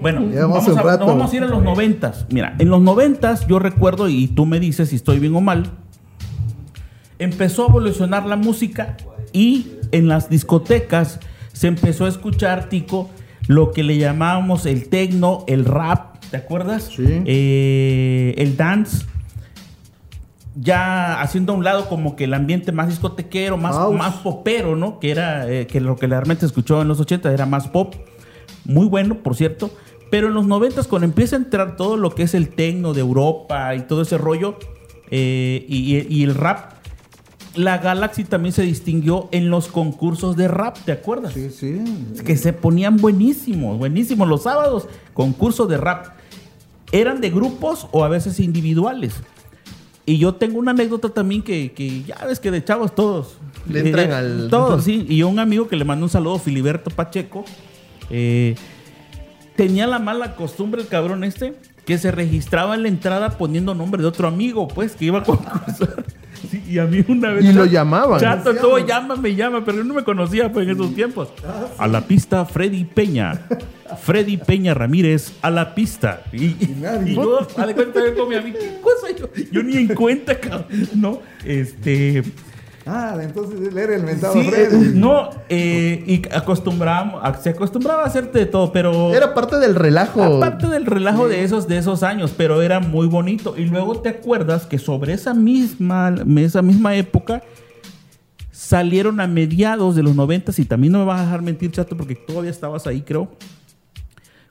[0.00, 1.06] Bueno, vamos un a, rato.
[1.06, 2.26] vamos a ir a los noventas.
[2.30, 5.72] Mira, en los noventas yo recuerdo, y tú me dices si estoy bien o mal,
[7.18, 8.96] empezó a evolucionar la música
[9.32, 11.20] y en las discotecas
[11.52, 13.10] se empezó a escuchar, Tico,
[13.46, 16.90] lo que le llamábamos el techno, el rap, ¿te acuerdas?
[16.94, 17.04] Sí.
[17.26, 19.06] Eh, el dance.
[20.56, 23.96] Ya haciendo a un lado como que el ambiente más discotequero, más, House.
[23.96, 25.00] más popero, ¿no?
[25.00, 27.94] Que era eh, que lo que realmente escuchó en los 80 era más pop.
[28.64, 29.70] Muy bueno, por cierto.
[30.10, 33.00] Pero en los 90 cuando empieza a entrar todo lo que es el techno de
[33.00, 34.56] Europa y todo ese rollo,
[35.10, 36.73] eh, y, y el rap,
[37.56, 41.32] la Galaxy también se distinguió en los concursos de rap, ¿te acuerdas?
[41.34, 41.80] Sí, sí.
[42.24, 46.06] que se ponían buenísimos, buenísimos los sábados, concursos de rap.
[46.92, 49.14] Eran de grupos o a veces individuales.
[50.06, 53.38] Y yo tengo una anécdota también que, que ya ves que de chavos todos.
[53.68, 55.06] Le entran al- Todos, sí.
[55.08, 57.44] Y un amigo que le mandó un saludo, Filiberto Pacheco,
[58.10, 58.54] eh,
[59.56, 61.54] tenía la mala costumbre el cabrón este
[61.84, 65.22] que se registraba en la entrada poniendo nombre de otro amigo, pues, que iba a
[65.22, 66.04] concursar.
[66.50, 67.42] Sí, y a mí una vez...
[67.42, 68.20] Y lo llamaban.
[68.20, 71.28] Chato, todo llámame, llama, pero yo no me conocía pues, en esos tiempos.
[71.78, 73.46] A la pista, Freddy Peña.
[74.02, 76.22] Freddy Peña Ramírez, a la pista.
[76.34, 77.12] Y, y, nadie.
[77.12, 79.16] y yo, haz de cuenta, yo con mi amigo, ¿qué cosa?
[79.16, 80.66] Yo, yo ni en cuenta, cabrón.
[80.94, 82.22] No, este...
[82.86, 84.92] Ah, entonces él era el mentado Sí, Freddy.
[84.98, 89.14] no, eh, y acostumbramos, a- se acostumbraba a hacerte de todo, pero...
[89.14, 90.22] Era parte del relajo.
[90.22, 93.54] Aparte del relajo de esos, de esos años, pero era muy bonito.
[93.56, 97.42] Y luego te acuerdas que sobre esa misma, esa misma época
[98.50, 101.96] salieron a mediados de los 90 y también no me vas a dejar mentir, chato,
[101.96, 103.28] porque todavía estabas ahí, creo.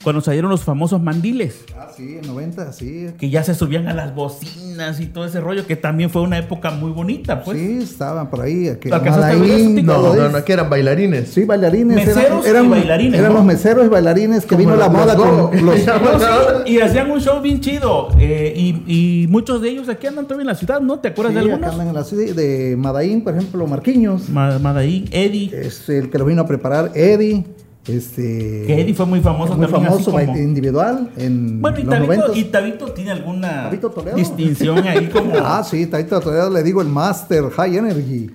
[0.03, 3.07] Cuando salieron los famosos mandiles, Ah, sí, en 90, sí.
[3.17, 6.37] que ya se subían a las bocinas y todo ese rollo, que también fue una
[6.37, 7.57] época muy bonita, pues.
[7.57, 8.69] sí, estaban por ahí.
[8.81, 8.89] Que.
[8.89, 11.29] No, no, no, que eran bailarines.
[11.29, 11.95] Sí, bailarines.
[12.05, 13.37] Meseros eran, y bailarines, Eran ¿no?
[13.39, 15.75] los meseros y bailarines que vino la moda con los...
[16.65, 18.09] Y hacían un show bien chido.
[18.19, 20.99] eh, y, y muchos de ellos aquí andan todavía en la ciudad, ¿no?
[20.99, 21.71] ¿Te acuerdas Sí, de acá algunos?
[21.73, 24.29] andan en la ciudad de Madaín, por ejemplo, Marquiños.
[24.29, 25.51] Ma- Madaín, Eddie.
[25.53, 27.45] Es el que lo vino a preparar Eddie.
[27.88, 31.93] Este, Que Eddie fue muy famoso muy también, famoso como- individual en Bueno, y los
[31.93, 32.38] Tabito, 90.
[32.39, 35.34] y Tabito tiene alguna Tabito distinción ahí como...
[35.38, 38.29] Ah, sí, Taito Toledo le digo el Master High Energy,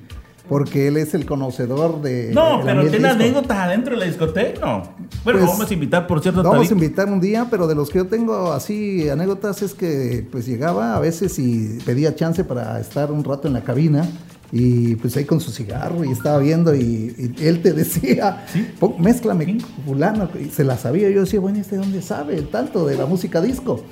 [0.51, 2.31] porque él es el conocedor de.
[2.35, 4.83] no, pero tiene anécdotas adentro de la discoteca, ¿no?
[5.25, 6.75] Bueno, Pues, vamos a invitar, por cierto, Vamos a Tabito.
[6.75, 10.95] invitar un día, pero de los que yo tengo así anécdotas es que pues llegaba
[10.95, 14.07] a veces y pedía chance para estar un rato en la cabina
[14.53, 18.47] y pues ahí con su cigarro y estaba viendo y, y él te decía,
[18.81, 22.97] "Pon- mézclame fulano, y se la sabía, yo decía, bueno, ¿este dónde sabe tanto de
[22.97, 23.83] la música disco?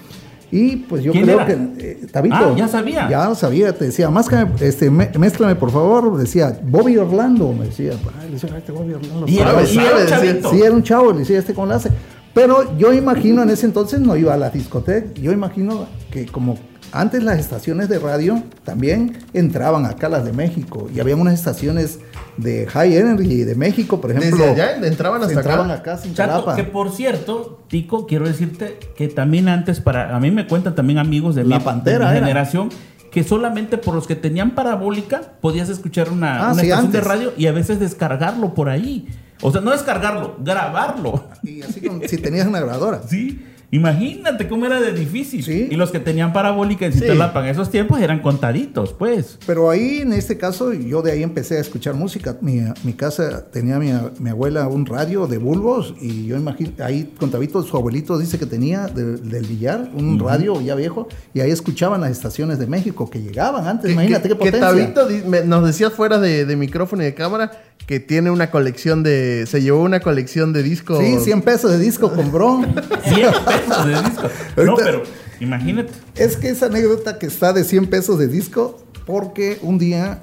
[0.50, 1.46] Y pues yo ¿Quién creo era?
[1.46, 2.36] que eh, Tabito.
[2.38, 3.10] Ah, ya sabía.
[3.10, 7.92] Ya sabía, te decía, máscame, este, mé- mézclame por favor, decía, Bobby Orlando, me decía,
[8.20, 9.26] ay, le decía, "Ay, este Bobby Orlando.
[9.26, 10.50] Y era, sabe, y era sabe, un chavito.
[10.52, 11.90] Sí, era un chavo, le decía, ¿este cómo lo hace?
[12.32, 16.56] Pero yo imagino en ese entonces no iba a la discoteca, yo imagino que como
[17.00, 21.98] antes las estaciones de radio también entraban acá las de México y había unas estaciones
[22.36, 24.36] de High Energy de México, por ejemplo.
[24.44, 25.92] Desde allá entraban hasta entraban acá.
[25.94, 30.30] acá sin Chato, que por cierto, Tico, quiero decirte que también antes para a mí
[30.30, 32.68] me cuentan también amigos de La mi, Pantera de mi generación
[33.10, 37.00] que solamente por los que tenían parabólica podías escuchar una, Ah, una sí, estación de
[37.00, 39.08] radio y a veces descargarlo por ahí.
[39.40, 41.24] O sea, no descargarlo, grabarlo.
[41.42, 43.00] Y así como si tenías una grabadora.
[43.08, 43.42] Sí.
[43.70, 45.42] Imagínate cómo era de difícil.
[45.44, 45.68] Sí.
[45.70, 49.38] Y los que tenían parabólica en Cintalapa en esos tiempos eran contaditos, pues.
[49.46, 52.36] Pero ahí, en este caso, yo de ahí empecé a escuchar música.
[52.40, 57.12] Mi, mi casa tenía mi, mi abuela un radio de bulbos y yo imagino, ahí
[57.18, 61.40] con Tabito, su abuelito dice que tenía de- del billar un radio ya viejo y
[61.40, 63.90] ahí escuchaban las estaciones de México que llegaban antes.
[63.90, 64.94] Imagínate qué que potencia.
[64.94, 65.08] Tabito
[65.44, 67.50] nos decía fuera de, de micrófono y de cámara
[67.86, 69.44] que tiene una colección de.
[69.46, 70.98] Se llevó una colección de discos.
[70.98, 72.60] Sí, 100 pesos de disco compró.
[73.04, 73.55] 100 pesos
[73.86, 74.28] de disco.
[74.64, 75.02] No, pero
[75.40, 75.92] imagínate.
[76.14, 80.22] Es que esa anécdota que está de 100 pesos de disco, porque un día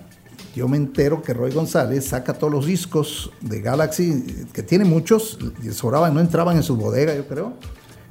[0.56, 5.40] yo me entero que Roy González saca todos los discos de Galaxy, que tiene muchos,
[5.64, 7.54] y sobraban, no entraban en su bodega, yo creo,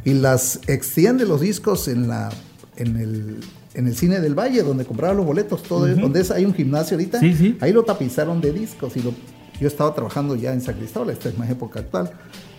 [0.05, 2.31] y las extiende los discos en la
[2.77, 3.37] en el
[3.75, 6.97] en el cine del Valle, donde compraban los boletos, todo donde es, hay un gimnasio
[6.97, 7.57] ahorita, Sí, sí.
[7.61, 9.15] ahí lo tapizaron de discos y lo,
[9.61, 12.11] yo estaba trabajando ya en San Cristóbal, esta es más época actual,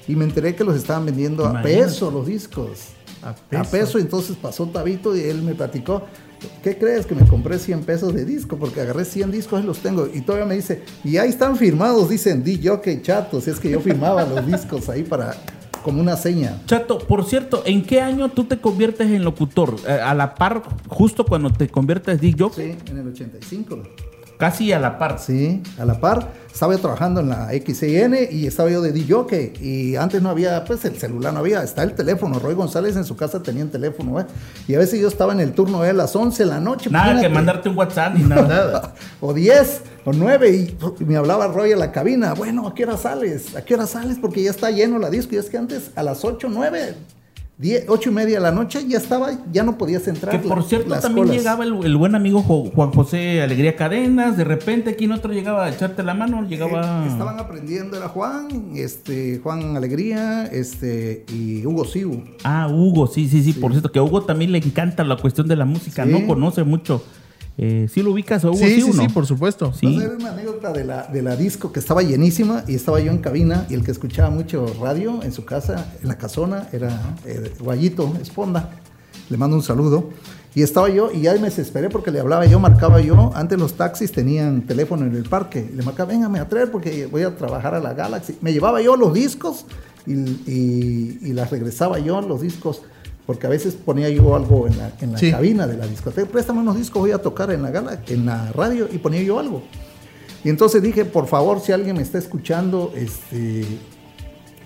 [0.07, 2.89] y me enteré que los estaban vendiendo a peso los discos.
[3.21, 3.99] A A peso.
[3.99, 6.03] entonces pasó Tabito y él me platicó,
[6.61, 7.05] ¿qué crees?
[7.05, 10.09] Que me compré 100 pesos de disco, porque agarré 100 discos y los tengo.
[10.13, 13.59] Y todavía me dice, y ahí están firmados, dicen, di yo que chato, si es
[13.59, 15.35] que yo firmaba los discos ahí para,
[15.83, 16.61] como una seña.
[16.65, 19.75] Chato, por cierto, ¿en qué año tú te conviertes en locutor?
[19.87, 23.83] Eh, a la par, justo cuando te conviertes DJ, Sí, en el 85.
[24.37, 25.19] Casi a la par.
[25.19, 26.43] Sí, a la par.
[26.51, 29.53] Estaba yo trabajando en la XIN y estaba yo de DJ.
[29.59, 32.37] Y antes no había, pues el celular no había, está el teléfono.
[32.37, 34.25] Roy González en su casa tenía un teléfono, ¿eh?
[34.67, 35.89] Y a veces yo estaba en el turno ¿eh?
[35.89, 36.91] a las 11 de la noche.
[36.91, 38.47] Nada que mandarte un WhatsApp ni nada.
[38.47, 38.93] Nada.
[39.19, 42.83] o 10 o 9 y, y me hablaba Roy a la cabina, bueno, ¿a qué
[42.83, 43.55] hora sales?
[43.55, 44.17] ¿A qué hora sales?
[44.21, 46.95] Porque ya está lleno la disco y es que antes a las 8, 9,
[47.57, 50.41] 10, 8 y media de la noche ya estaba, ya no podías entrar.
[50.41, 51.37] Que por la- cierto también colas.
[51.41, 55.31] llegaba el, el buen amigo Jo- Juan José Alegría Cadenas, de repente aquí en otro
[55.31, 57.03] llegaba a echarte la mano, llegaba...
[57.05, 62.23] Eh, estaban aprendiendo, era Juan, este, Juan Alegría, este, y Hugo Siu.
[62.43, 65.47] Ah, Hugo, sí, sí, sí, por cierto, que a Hugo también le encanta la cuestión
[65.47, 66.11] de la música, Sí.
[66.11, 67.03] no conoce mucho.
[67.57, 68.57] Eh, ¿Sí lo ubicas a Hugo?
[68.57, 69.01] Sí, sí, no?
[69.03, 69.73] sí, por supuesto.
[69.73, 69.85] Sí.
[69.85, 73.11] Entonces, era una anécdota de la, de la disco que estaba llenísima y estaba yo
[73.11, 77.15] en cabina y el que escuchaba mucho radio en su casa, en la casona, era
[77.25, 78.71] eh, Guayito Esponda.
[79.29, 80.09] Le mando un saludo.
[80.55, 83.31] Y estaba yo y ya me desesperé porque le hablaba yo, marcaba yo.
[83.33, 85.67] Antes los taxis tenían teléfono en el parque.
[85.75, 88.37] Le marcaba, véngame a traer porque voy a trabajar a la Galaxy.
[88.41, 89.65] Me llevaba yo los discos
[90.05, 92.83] y, y, y las regresaba yo, los discos.
[93.25, 95.31] Porque a veces ponía yo algo en la, en la Sí.
[95.31, 96.27] cabina de la discoteca.
[96.29, 99.39] Préstame unos discos, voy a tocar en la, gala, en la radio y ponía yo
[99.39, 99.63] algo.
[100.43, 103.65] Y entonces dije, por favor, si alguien me está escuchando, este,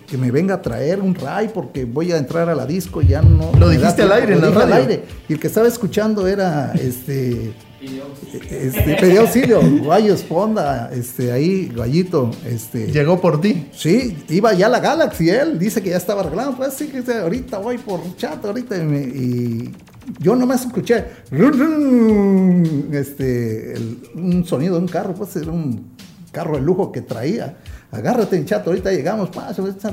[0.07, 3.07] que me venga a traer un ray porque voy a entrar a la disco y
[3.07, 3.51] ya no.
[3.59, 4.81] Lo dijiste da al aire, en lo la dije al radio.
[4.89, 5.03] aire.
[5.29, 7.53] Y el que estaba escuchando era este.
[7.81, 12.91] Este pedía auxilio, Guayo Esponda, este, ahí, Guayito, este.
[12.91, 13.67] Llegó por ti.
[13.71, 17.03] Sí, iba ya a la Galaxy, él dice que ya estaba arreglado, pues sí, que
[17.11, 19.71] ahorita voy por chat, ahorita, y, me- y
[20.19, 21.05] yo nomás escuché,
[22.91, 25.91] este, el- un sonido de un carro, pues era un
[26.31, 27.57] carro de lujo que traía,
[27.91, 29.91] agárrate en chat, ahorita llegamos, pues, ahorita,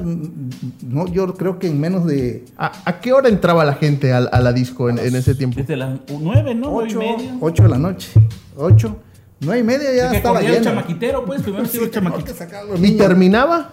[0.82, 4.18] no, yo creo que en menos de ¿A, a qué hora entraba la gente a,
[4.18, 5.56] a la disco en, en ese tiempo?
[5.58, 6.70] Desde las nueve, ¿no?
[6.70, 7.36] Nueve y 8, media.
[7.40, 8.10] 8 de la noche,
[8.56, 8.96] 8,
[9.40, 10.64] 9 y media ya que estaba el lleno.
[10.64, 12.36] chamaquitero, pues, primero sí, el chamaquitero.
[12.82, 13.70] ¿Y terminaba?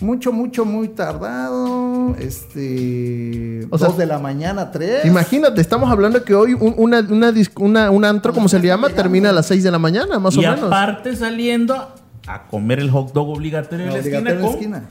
[0.00, 2.14] Mucho, mucho, muy tardado.
[2.18, 3.66] Este.
[3.70, 5.04] O sea, dos de la mañana, tres.
[5.04, 7.00] Imagínate, estamos hablando que hoy un, una,
[7.58, 10.36] una, un antro, como se le llama, termina a las 6 de la mañana, más
[10.36, 10.62] o Y menos.
[10.64, 11.88] aparte saliendo
[12.26, 14.88] a comer el hot dog obligatorio en la esquina, Obligatorio en la con, esquina.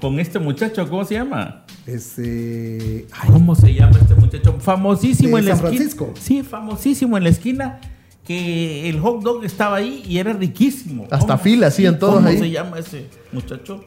[0.00, 1.64] con este muchacho, ¿cómo se llama?
[1.86, 3.06] Este.
[3.12, 4.58] Ay, ¿Cómo se llama este muchacho?
[4.60, 5.76] Famosísimo De en la San esquina.
[5.90, 6.14] Francisco.
[6.20, 7.80] Sí, famosísimo en la esquina.
[8.24, 11.04] Que el hot dog estaba ahí y era riquísimo.
[11.10, 11.38] Hasta ¿Cómo?
[11.38, 12.38] fila hacían todos ¿Cómo ahí.
[12.38, 13.84] se llama ese muchacho?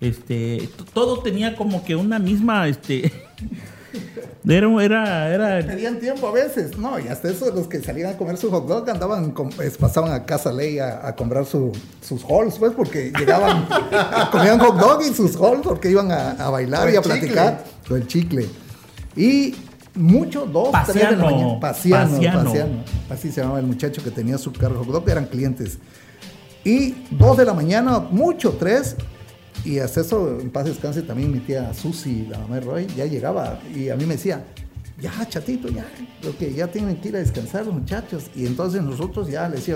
[0.00, 3.12] Este, todo tenía como que una misma, este,
[4.80, 5.66] Era, era, era.
[5.66, 8.66] Pedían tiempo a veces, no, y hasta eso los que salían a comer su hot
[8.66, 12.72] dog andaban, con- pues, pasaban a Casa Ley a, a comprar su- sus halls, pues,
[12.72, 13.66] porque llegaban,
[14.32, 17.18] comían hot dog y sus halls porque iban a, a bailar y a el chicle.
[17.18, 18.46] platicar con el chicle.
[19.16, 19.54] Y
[19.94, 21.60] mucho, dos, tres de la mañana.
[21.60, 22.18] Pasiano.
[22.44, 22.84] Pasiano.
[23.10, 25.78] Así se llamaba el muchacho que tenía su carro hot dog, eran clientes.
[26.64, 28.96] Y dos de la mañana, mucho, tres.
[29.66, 33.04] Y hasta eso, en paz descanse, también mi tía Susi, la mamá de Roy, ya
[33.04, 34.44] llegaba y a mí me decía,
[35.00, 35.84] ya, chatito, ya,
[36.22, 38.30] lo que ya tienen que ir a descansar los muchachos.
[38.36, 39.74] Y entonces nosotros ya le decía,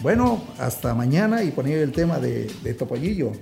[0.00, 3.32] bueno, hasta mañana y ponía el tema de, de Topollillo.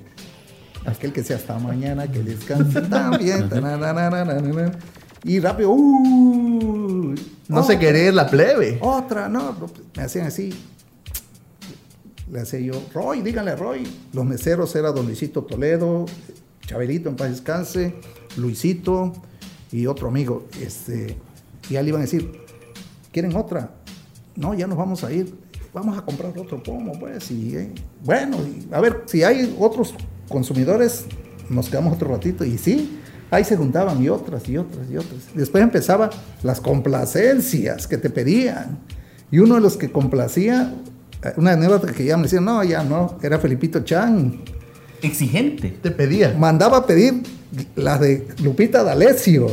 [0.87, 3.51] Aquel que sea hasta mañana, que descanse también.
[5.25, 7.15] y rápido, uh,
[7.49, 8.79] No se otra, querer la plebe.
[8.81, 9.57] Otra, no,
[9.97, 10.55] me hacían así.
[12.33, 13.87] Le hacía yo, Roy, díganle Roy.
[14.15, 16.07] Los meseros era Don Luisito Toledo,
[16.67, 17.95] Chabelito en paz descanse,
[18.39, 19.13] Luisito
[19.71, 20.47] y otro amigo.
[20.59, 21.19] Este,
[21.69, 22.33] y ya iban a decir,
[23.13, 23.75] ¿quieren otra?
[24.35, 25.35] No, ya nos vamos a ir.
[25.75, 27.31] Vamos a comprar otro pomo, pues.
[27.31, 27.71] Y, eh,
[28.03, 28.39] bueno,
[28.71, 29.95] a ver, si hay otros
[30.31, 31.05] consumidores,
[31.51, 32.47] nos quedamos otro ratito.
[32.47, 32.99] Y sí,
[33.31, 35.35] ahí se juntaban y otras y otras y otras.
[35.35, 36.09] Después empezaba
[36.43, 38.79] las complacencias que te pedían.
[39.31, 40.75] Y uno de los que complacía,
[41.37, 44.41] una anécdota que ya me decían, no, ya no, era Felipito Chan.
[45.03, 45.77] Exigente.
[45.83, 46.35] Te pedía.
[46.39, 47.23] Mandaba a pedir
[47.77, 49.49] las de Lupita D'Alessio.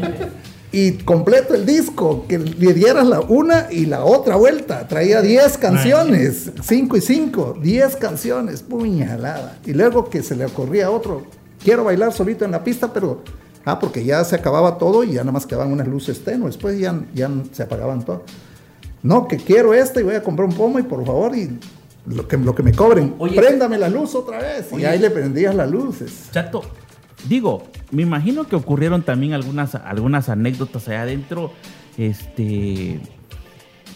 [0.72, 4.86] y completo el disco, que le dieras la una y la otra vuelta.
[4.88, 9.58] Traía 10 canciones, 5 y 5, 10 canciones, puñalada.
[9.64, 11.24] Y luego que se le ocurría a otro,
[11.62, 13.22] quiero bailar solito en la pista, pero,
[13.64, 16.78] ah, porque ya se acababa todo y ya nada más quedaban unas luces tenues, después
[16.78, 18.24] ya, ya se apagaban todo.
[19.06, 21.48] No, que quiero esta y voy a comprar un pomo y por favor, y
[22.06, 24.68] lo que, lo que me cobren, Oye, préndame la luz otra vez.
[24.76, 26.28] Y ahí le prendías las luces.
[26.32, 26.62] Chato,
[27.28, 31.52] digo, me imagino que ocurrieron también algunas, algunas anécdotas allá adentro,
[31.96, 33.00] este,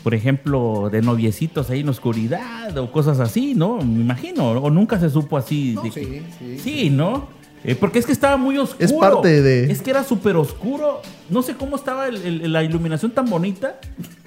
[0.02, 3.78] por ejemplo, de noviecitos ahí en la oscuridad o cosas así, ¿no?
[3.78, 5.72] Me imagino, o nunca se supo así.
[5.74, 6.58] No, de- sí, sí.
[6.58, 7.28] Sí, ¿no?
[7.64, 8.84] Eh, porque es que estaba muy oscuro.
[8.84, 11.02] Es parte de- Es que era súper oscuro.
[11.28, 13.78] No sé cómo estaba el- el- la iluminación tan bonita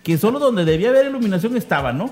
[0.04, 2.12] que solo donde debía haber iluminación estaba, ¿no?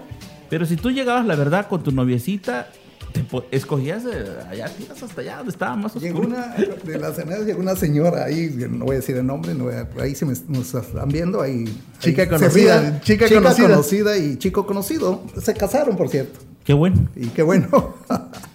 [0.49, 2.69] Pero si tú llegabas, la verdad, con tu noviecita,
[3.13, 6.01] te escogías eh, allá, tiras hasta allá donde estaba más oscuro.
[6.13, 9.53] Llegó una, de las escenas llegó una señora ahí, no voy a decir el nombre,
[9.53, 11.65] no voy a- ahí se me, nos están viendo, ahí.
[11.99, 13.01] Chica ahí se conocida, rían.
[13.01, 13.67] chica conocida.
[13.67, 15.21] conocida y chico conocido.
[15.41, 16.39] Se casaron, por cierto.
[16.63, 17.07] Qué bueno.
[17.15, 17.93] Y qué bueno.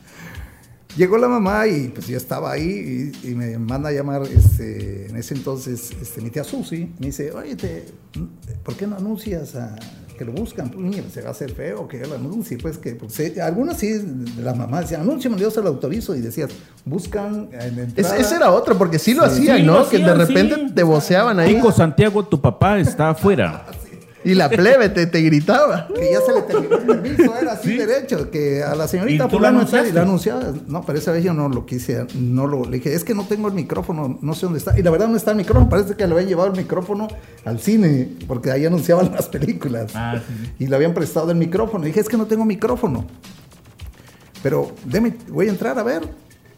[0.96, 5.06] Llegó la mamá y pues yo estaba ahí y, y me manda a llamar este,
[5.10, 6.90] en ese entonces este, mi tía Susi.
[6.98, 7.84] Me dice, oye, te,
[8.62, 9.76] ¿por qué no anuncias a
[10.16, 10.70] que lo buscan?
[10.70, 12.56] Pues mira, se va a hacer feo que yo lo anuncie.
[12.56, 16.16] Pues que pues, eh, algunas sí, de las mamás decían, anúnciame, yo se lo autorizo.
[16.16, 16.50] Y decías,
[16.86, 18.16] buscan en la Es- entrada.
[18.16, 19.80] ese era otro, porque sí lo Sí, hacían, sí, ¿no?
[19.80, 20.72] lo que de repente sí.
[20.74, 21.56] te voceaban ahí.
[21.56, 23.66] Tico Santiago, tu papá está afuera.
[24.26, 25.86] Y la plebe te, te gritaba.
[25.94, 29.28] Que ya se le terminó el permiso, era así derecho, que a la ¿Y señorita
[29.28, 30.52] tú fulano lo y la anunciaba.
[30.66, 33.24] No, pero esa vez yo no lo quise, no lo, le dije, es que no
[33.26, 34.76] tengo el micrófono, no sé dónde está.
[34.76, 37.06] Y la verdad no está el micrófono, parece que le habían llevado el micrófono
[37.44, 39.92] al cine, porque ahí anunciaban las películas.
[39.94, 40.64] Ah, sí.
[40.64, 41.84] Y le habían prestado el micrófono.
[41.84, 43.06] Y dije, es que no tengo micrófono.
[44.42, 46.02] Pero deme, voy a entrar a ver.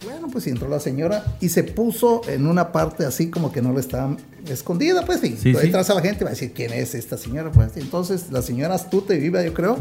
[0.04, 3.74] Bueno, pues entró la señora y se puso en una parte así como que no
[3.74, 4.16] le estaban
[4.50, 5.36] escondida, pues sí.
[5.40, 5.66] Sí, sí.
[5.66, 7.76] Entras a la gente y va a decir quién es esta señora, pues.
[7.76, 9.76] Entonces la señora astuta y viva, yo creo,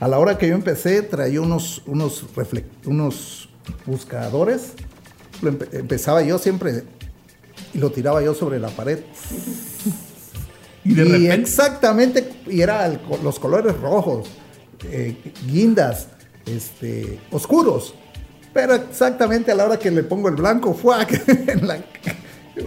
[0.00, 2.24] a la hora que yo empecé, traía unos, unos,
[2.86, 3.48] unos
[3.86, 4.72] buscadores.
[5.40, 6.84] Lo empe- empezaba yo siempre
[7.74, 9.00] y lo tiraba yo sobre la pared.
[10.84, 14.28] Y de Y repente- exactamente, y era el los colores rojos,
[14.90, 15.16] eh,
[15.46, 16.08] guindas,
[16.44, 17.94] este, oscuros.
[18.52, 20.96] Pero exactamente a la hora que le pongo el blanco, fue
[21.46, 21.76] en la,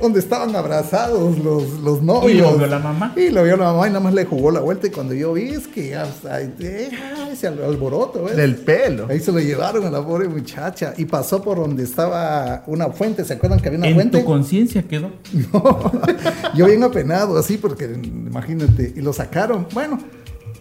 [0.01, 2.31] donde estaban abrazados los, los novios.
[2.33, 3.13] Y lo vio la mamá.
[3.15, 4.87] Y lo vio la mamá y nada más le jugó la vuelta.
[4.87, 6.89] Y cuando yo vi, es que ya, o sea, eh,
[7.31, 8.35] ese al- alboroto, ¿ves?
[8.35, 9.05] Del pelo.
[9.09, 10.93] Ahí se lo llevaron a la pobre muchacha.
[10.97, 13.23] Y pasó por donde estaba una fuente.
[13.25, 14.19] ¿Se acuerdan que había una en fuente?
[14.19, 15.11] tu conciencia quedó.
[15.53, 15.91] No,
[16.55, 19.67] yo bien apenado, así, porque imagínate, y lo sacaron.
[19.73, 19.99] Bueno,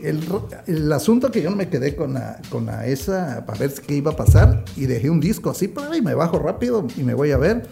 [0.03, 0.21] el,
[0.67, 3.95] el asunto que yo no me quedé con la, con la esa para ver qué
[3.95, 7.15] iba a pasar y dejé un disco así, para y me bajo rápido y me
[7.15, 7.67] voy a ver.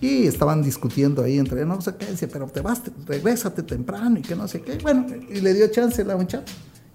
[0.00, 4.22] Y estaban discutiendo ahí entre, no sé qué, pero te vas, te- regrésate temprano y
[4.22, 4.78] que no sé qué.
[4.82, 6.44] Bueno, y le dio chance la muchacha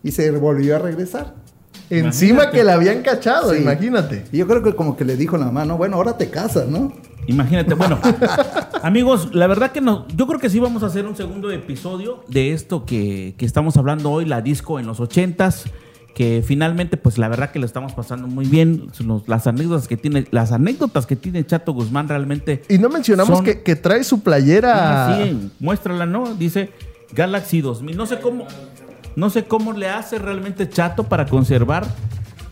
[0.04, 1.34] y se volvió a regresar.
[1.90, 3.62] Encima que la habían cachado, Sí.
[3.62, 4.26] imagínate.
[4.34, 6.68] Y yo creo que como que le dijo la mamá, no, bueno, ahora te casas,
[6.68, 6.92] ¿no?
[7.28, 7.98] Imagínate, bueno,
[8.84, 12.24] amigos, la verdad que no, yo creo que sí vamos a hacer un segundo episodio
[12.28, 15.66] de esto que, que estamos hablando hoy, la disco en los ochentas,
[16.18, 18.88] que finalmente, pues la verdad que lo estamos pasando muy bien.
[19.28, 22.64] Las anécdotas que tiene, las anécdotas que tiene Chato Guzmán realmente.
[22.70, 25.10] Y no mencionamos Son- que, que trae su playera.
[25.10, 26.34] Ah, sí, muéstrala, ¿no?
[26.34, 26.72] Dice
[27.14, 27.96] Galaxy 2000.
[27.96, 28.48] No sé cómo,
[29.16, 31.86] no sé cómo le hace realmente Chato para conservar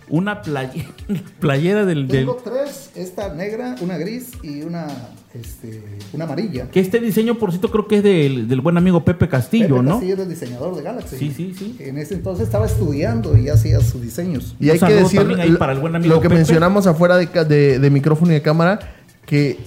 [0.10, 0.86] una playe-
[1.40, 4.88] playera del, del- Tengo tres, esta negra, una gris y una,
[5.34, 5.84] este,
[6.14, 6.70] una amarilla.
[6.70, 9.82] que este diseño, por cierto, creo que es del, del buen amigo Pepe Castillo, Pepe
[9.84, 9.92] ¿no?
[9.92, 11.18] Castillo era el diseñador de Galaxy.
[11.18, 11.76] Sí, sí, sí.
[11.80, 14.56] En ese entonces estaba estudiando y hacía sus diseños.
[14.60, 16.36] Y hay que decir también ahí para el buen amigo lo que Pepe.
[16.40, 18.80] mencionamos afuera de- de micrófono y de cámara,
[19.26, 19.58] que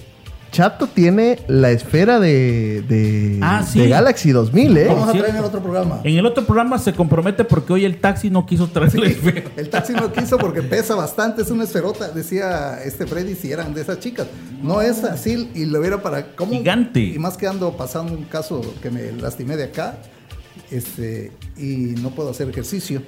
[0.51, 3.79] Chato tiene la esfera de, de, Ah, sí.
[3.79, 4.85] de Galaxy 2000, ¿eh?
[4.87, 6.01] Vamos a traer en el otro programa.
[6.03, 9.43] En el otro programa se compromete porque hoy el taxi no quiso traer la esfera.
[9.57, 13.73] El taxi no quiso porque pesa bastante, es una esferota, decía este Freddy, si eran
[13.73, 14.27] de esas chicas.
[14.61, 16.35] No es así y lo era para...
[16.35, 16.51] ¿cómo?
[16.53, 16.99] Gigante.
[16.99, 19.97] Y más que ando pasando un caso que me lastimé de acá
[20.71, 23.01] este, y no puedo hacer ejercicio.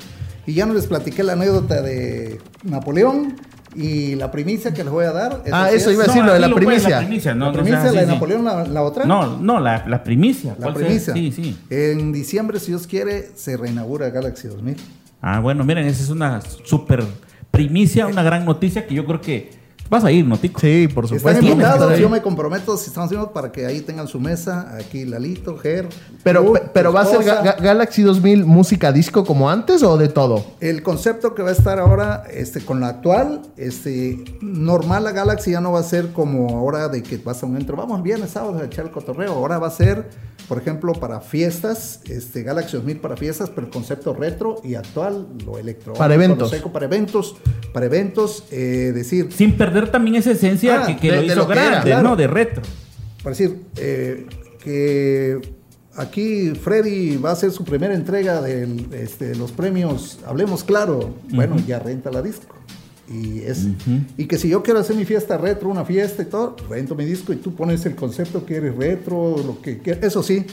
[0.45, 3.35] Y ya no les platiqué la anécdota de Napoleón
[3.75, 5.43] y la primicia que les voy a dar.
[5.51, 5.95] Ah, sí eso es.
[5.95, 6.89] iba a decir, lo de la puede, primicia.
[6.89, 8.07] La primicia, no, la no sea primicia, así, la de.
[8.07, 9.05] Napoleón, la, la otra.
[9.05, 10.55] No, no, la, la primicia.
[10.59, 11.13] La primicia.
[11.13, 11.57] Sí, sí.
[11.69, 14.75] En diciembre, si Dios quiere, se reinaugura Galaxy 2000.
[15.21, 17.03] Ah, bueno, miren, esa es una súper
[17.51, 19.60] primicia, una gran noticia que yo creo que
[19.91, 20.59] vas a ir, ¿no, Tico?
[20.59, 21.41] Sí, por Están supuesto.
[21.41, 25.05] Que invitados, yo me comprometo, si estamos viendo, para que ahí tengan su mesa, aquí
[25.05, 25.87] Lalito, Ger.
[26.23, 27.19] Pero, tú, pero va a ser.
[27.19, 30.43] Ga- Ga- Galaxy 2000 música disco como antes o de todo?
[30.61, 35.51] El concepto que va a estar ahora este, con la actual, este, normal la Galaxy
[35.51, 38.31] ya no va a ser como ahora de que vas a un entro, vamos viernes,
[38.31, 39.33] sábado a echar el cotorreo.
[39.33, 40.09] Ahora va a ser,
[40.47, 45.27] por ejemplo, para fiestas, este, Galaxy 2000 para fiestas, pero el concepto retro y actual,
[45.45, 45.99] lo electrónico.
[45.99, 46.49] Para eventos.
[46.49, 47.35] seco, para eventos,
[47.73, 51.27] para eventos, eh, decir, Sin perder también esa esencia Ah, que, que de- lo de
[51.27, 52.09] hizo lo que era, grande, claro.
[52.09, 52.15] ¿no?
[52.15, 52.61] De retro.
[53.23, 54.25] para decir eh,
[54.63, 55.39] que
[55.95, 61.13] aquí Freddy va a hacer su primera entrega del, este, de los premios Hablemos Claro.
[61.31, 62.55] Bueno, ya renta la disco.
[63.09, 63.67] Y, es,
[64.17, 67.03] y que si yo quiero hacer mi fiesta retro, una fiesta y todo, rento mi
[67.03, 70.01] disco y tú pones el concepto que eres retro, lo que quieras.
[70.05, 70.45] Eso sí.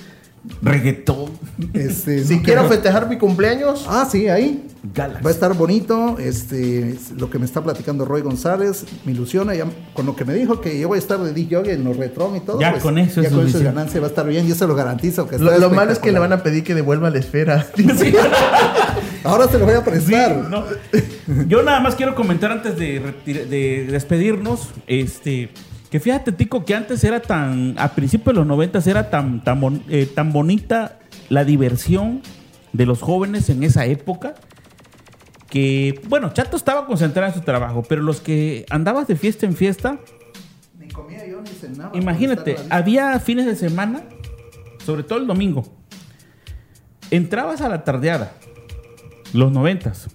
[0.62, 1.30] Reggaetón.
[1.74, 4.64] Este, Si no quiero festejar mi cumpleaños, Ah, sí, ahí.
[4.94, 5.24] Galaxy.
[5.24, 9.52] Va a estar bonito, este, es lo que me está platicando Roy González, me ilusiona,
[9.54, 11.96] ya, con lo que me dijo que yo voy a estar de DJ en los
[11.96, 12.58] retro y todo.
[12.58, 14.66] pues, Ya con eso ya es con eso ganancia, va a estar bien, yo se
[14.68, 15.26] lo garantizo.
[15.28, 17.66] Que lo, malo es que le van a pedir que devuelva la esfera.
[19.24, 20.36] Ahora se lo voy a Sí, prestar.
[20.48, 20.64] no.
[21.48, 25.50] Yo nada más quiero comentar antes de despedirnos, este,
[25.90, 29.60] que fíjate, Tico, que antes era tan, a principios de los noventas era tan, tan,
[29.60, 32.20] bon- eh, tan bonita la diversión
[32.72, 34.34] de los jóvenes en esa época,
[35.48, 39.56] que, bueno, Chato estaba concentrado en su trabajo, pero los que andabas de fiesta en
[39.56, 39.98] fiesta,
[40.78, 41.96] Ni comía yo ni cenaba.
[41.96, 44.02] Imagínate, había fines de semana,
[44.84, 45.64] sobre todo el domingo.
[47.10, 48.32] Entrabas a la tardeada,
[49.32, 50.08] los noventas.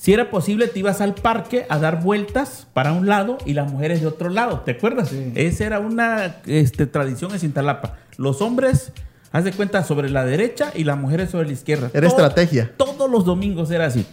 [0.00, 3.70] Si era posible, te ibas al parque a dar vueltas para un lado y las
[3.70, 4.60] mujeres de otro lado.
[4.60, 5.10] ¿Te acuerdas?
[5.10, 5.30] Sí.
[5.34, 7.98] Esa era una este, tradición en Cintalapa.
[8.16, 8.94] Los hombres,
[9.30, 11.90] haz de cuenta, sobre la derecha y las mujeres sobre la izquierda.
[11.92, 12.72] Era estrategia.
[12.78, 14.06] Todos los domingos era así.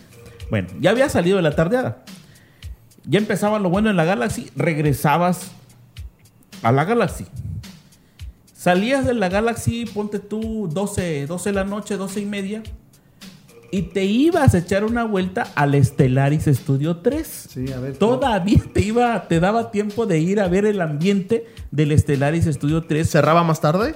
[0.50, 2.04] Bueno, ya había salido de la tardeada.
[3.06, 5.52] Ya empezaba lo bueno en la Galaxy, regresabas
[6.64, 7.28] a la Galaxy.
[8.54, 12.64] Salías de la Galaxy, ponte tú 12, 12 de la noche, 12 y media,
[13.72, 17.48] y te ibas a echar una vuelta al Stellaris Studio 3.
[17.50, 17.98] Sí, a ver.
[17.98, 22.84] Todavía te iba, te daba tiempo de ir a ver el ambiente del Stellaris Studio
[22.84, 23.96] 3 ¿Cerraba más tarde?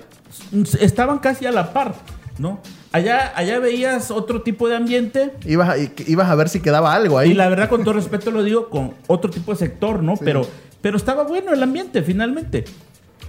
[0.79, 1.93] estaban casi a la par,
[2.37, 2.59] ¿no?
[2.93, 5.75] Allá, allá veías otro tipo de ambiente Ibas a,
[6.07, 7.31] ibas a ver si quedaba algo ahí.
[7.31, 10.15] y la verdad con todo respeto lo digo con otro tipo de sector, ¿no?
[10.17, 10.45] Pero,
[10.81, 12.65] pero estaba bueno el ambiente finalmente.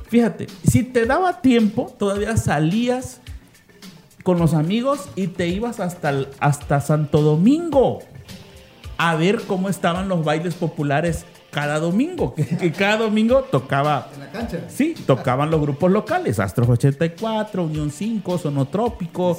[0.09, 3.22] Fíjate, si te daba tiempo, todavía salías
[4.23, 8.01] con los amigos y te ibas hasta, hasta Santo Domingo
[8.99, 12.35] a ver cómo estaban los bailes populares cada domingo.
[12.35, 14.61] Que, que cada domingo tocaba En la cancha.
[14.69, 19.39] Sí, tocaban los grupos locales, Astros 84, Unión 5, Sonotrópico.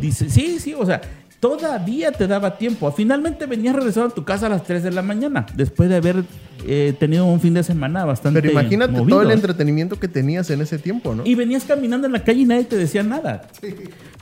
[0.00, 1.00] Dice, sí, sí, o sea,
[1.40, 2.90] todavía te daba tiempo.
[2.92, 6.24] Finalmente venías regresando a tu casa a las 3 de la mañana, después de haber
[6.66, 9.18] eh, tenido un fin de semana bastante Pero imagínate movido.
[9.18, 11.24] todo el entretenimiento que tenías en ese tiempo, ¿no?
[11.24, 13.48] Y venías caminando en la calle y nadie te decía nada.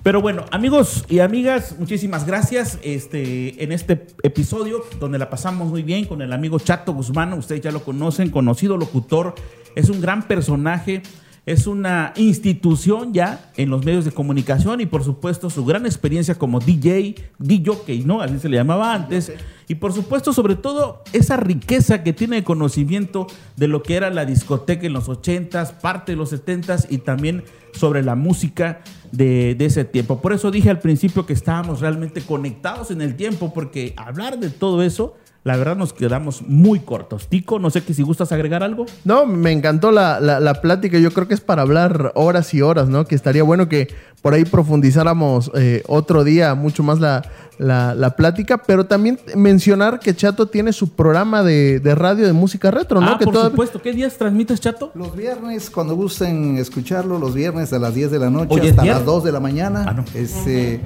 [0.03, 5.83] Pero bueno, amigos y amigas, muchísimas gracias este, en este episodio donde la pasamos muy
[5.83, 7.33] bien con el amigo Chato Guzmán.
[7.33, 9.35] Ustedes ya lo conocen, conocido locutor.
[9.75, 11.03] Es un gran personaje.
[11.47, 16.37] Es una institución ya en los medios de comunicación y por supuesto su gran experiencia
[16.37, 18.23] como DJ, DJ, ¿no?
[18.23, 19.33] Así se le llamaba antes.
[19.69, 23.27] Y por supuesto, sobre todo, esa riqueza que tiene de conocimiento
[23.57, 27.45] de lo que era la discoteca en los 80s, parte de los 70s y también
[27.73, 28.81] sobre la música
[29.13, 30.21] de, de ese tiempo.
[30.21, 34.51] Por eso dije al principio que estábamos realmente conectados en el tiempo, porque hablar de
[34.51, 37.29] todo eso la verdad nos quedamos muy cortos.
[37.29, 38.87] Tico, no sé que si gustas agregar algo.
[39.05, 40.99] No, me encantó la, la, plática.
[40.99, 43.05] Yo creo que es para hablar horas y horas, ¿no?
[43.05, 43.89] Que estaría bueno que
[44.23, 47.23] por ahí profundizáramos eh, otro día mucho más la,
[47.59, 53.03] la, plática, pero también mencionar que Chato tiene su programa de, radio de música retro,
[53.03, 53.09] ¿no?
[53.09, 53.83] Ah, por supuesto.
[53.83, 54.93] ¿Qué días transmites, Chato?
[54.95, 59.05] Los viernes, cuando gusten escucharlo, los viernes a las 10 de la noche hasta las
[59.05, 59.85] 2 de la mañana.
[59.89, 60.07] Ah, no.
[60.15, 60.81] Este,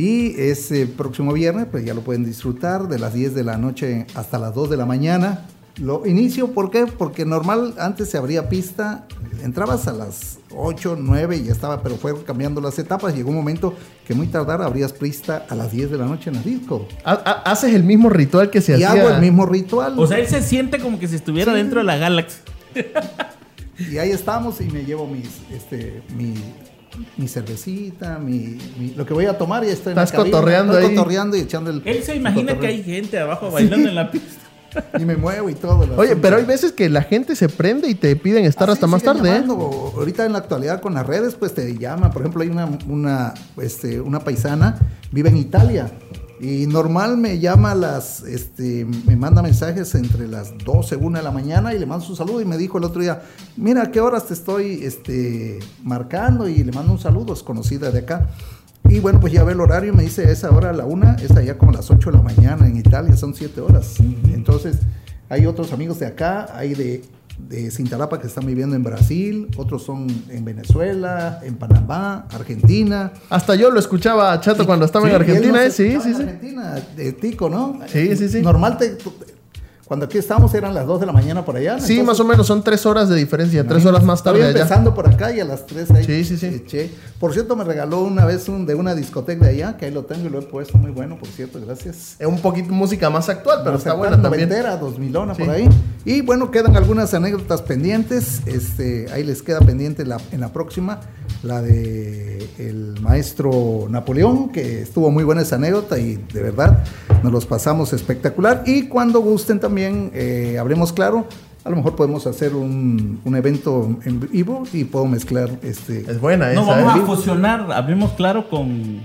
[0.00, 4.06] y ese próximo viernes, pues ya lo pueden disfrutar de las 10 de la noche
[4.14, 5.44] hasta las 2 de la mañana.
[5.76, 6.86] Lo inicio, ¿por qué?
[6.86, 9.06] Porque normal antes se abría pista,
[9.42, 13.14] entrabas a las 8, 9 y ya estaba, pero fue cambiando las etapas.
[13.14, 13.74] Llegó un momento
[14.06, 16.88] que muy tardar abrías pista a las 10 de la noche en el disco.
[17.04, 18.92] Haces el mismo ritual que se y hacía.
[18.92, 19.98] hago el mismo ritual.
[19.98, 22.38] O sea, él se siente como que si estuviera dentro de la Galaxy.
[23.78, 26.36] y ahí estamos y me llevo mis, este, mi
[27.16, 28.58] mi cervecita, mi,
[28.96, 30.88] lo que voy a tomar y estoy Estás cotorreando ahí.
[30.88, 31.82] cotorreando y echando el.
[31.84, 34.40] Él se imagina que hay gente abajo bailando en la pista.
[34.98, 35.96] Y me muevo y todo.
[35.96, 39.02] Oye, pero hay veces que la gente se prende y te piden estar hasta más
[39.02, 39.28] tarde.
[39.38, 39.44] ¿eh?
[39.46, 42.12] Ahorita en la actualidad con las redes, pues te llaman.
[42.12, 44.78] Por ejemplo, hay una, una, este, una paisana,
[45.10, 45.90] vive en Italia
[46.40, 51.30] y normal me llama las, este, me manda mensajes entre las 12, 1 de la
[51.30, 53.20] mañana y le mando su saludo y me dijo el otro día,
[53.58, 57.90] mira a qué horas te estoy este, marcando y le mando un saludo, es conocida
[57.90, 58.30] de acá.
[58.88, 61.42] Y bueno, pues ya ve el horario y me dice, esa hora la una, está
[61.42, 63.96] ya como las 8 de la mañana en Italia, son 7 horas.
[64.32, 64.78] Entonces,
[65.28, 67.02] hay otros amigos de acá, hay de
[67.48, 73.12] de Cintalapa que están viviendo en Brasil, otros son en Venezuela, en Panamá, Argentina.
[73.28, 75.70] Hasta yo lo escuchaba a Chato cuando estaba en Argentina, ¿eh?
[75.70, 76.22] Sí, sí, sí.
[76.22, 77.78] Argentina, de Tico, ¿no?
[77.86, 78.42] Sí, sí, sí.
[78.42, 78.96] Normal te,
[79.90, 81.80] cuando aquí estábamos eran las 2 de la mañana por allá.
[81.80, 84.38] Sí, más o menos, son 3 horas de diferencia, 3 horas más tarde.
[84.38, 86.04] Estoy empezando por acá y a las 3 ahí.
[86.04, 86.46] Sí, sí, sí.
[86.46, 86.92] Eché.
[87.18, 90.04] Por cierto, me regaló una vez un, de una discoteca de allá, que ahí lo
[90.04, 92.14] tengo y lo he puesto muy bueno, por cierto, gracias.
[92.20, 94.48] Es un poquito música más actual, pero está buena también.
[94.48, 95.68] Noventera, 2000 por ahí.
[96.04, 98.42] Y bueno, quedan algunas anécdotas pendientes.
[98.46, 101.00] Este, ahí les queda pendiente la, en la próxima,
[101.42, 106.84] la de el maestro Napoleón, que estuvo muy buena esa anécdota y de verdad
[107.22, 108.62] nos los pasamos espectacular.
[108.66, 110.10] Y cuando gusten también.
[110.14, 111.26] Eh, hablemos claro,
[111.64, 116.00] a lo mejor podemos hacer un, un, evento en vivo y puedo mezclar este.
[116.00, 117.00] Es buena No, vamos ¿eh?
[117.02, 119.00] a fusionar, hablemos claro con,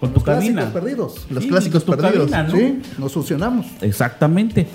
[0.00, 0.72] con tu cabina.
[0.72, 1.26] perdidos.
[1.30, 2.30] Los clásicos perdidos.
[2.52, 3.66] Sí, nos fusionamos.
[3.80, 4.66] Exactamente.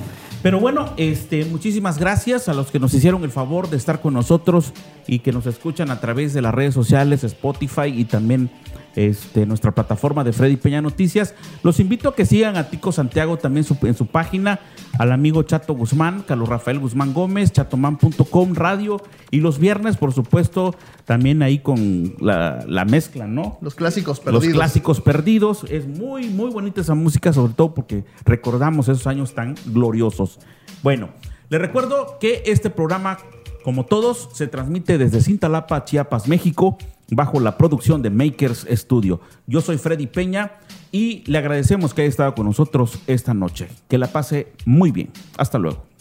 [0.44, 4.14] Pero bueno, este, muchísimas gracias a los que nos hicieron el favor de estar con
[4.14, 4.74] nosotros
[5.08, 8.50] y que nos escuchan a través de las redes sociales, Spotify y también
[8.96, 11.34] este, nuestra plataforma de Freddy Peña Noticias.
[11.64, 14.60] Los invito a que sigan a Tico Santiago también en su página,
[15.00, 20.76] al amigo Chato Guzmán, Carlos Rafael Guzmán Gómez, chatoman.com radio y los viernes, por supuesto,
[21.06, 23.58] también ahí con la, mezcla, ¿no?
[23.62, 24.46] Los clásicos perdidos.
[24.46, 25.66] Los clásicos perdidos.
[25.70, 30.40] Es muy, muy bonita esa música, sobre todo porque recordamos esos años tan gloriosos.
[30.84, 31.10] Bueno,
[31.50, 33.18] les recuerdo que este programa,
[33.64, 36.78] como todos, se transmite desde Cintalapa, Chiapas, México
[37.12, 39.22] bajo la producción de Makers Studio.
[39.48, 40.54] Yo soy Freddy Peña
[40.92, 43.68] y le agradecemos que haya estado con nosotros esta noche.
[43.88, 45.10] Que la pase muy bien.
[45.38, 45.93] Hasta luego.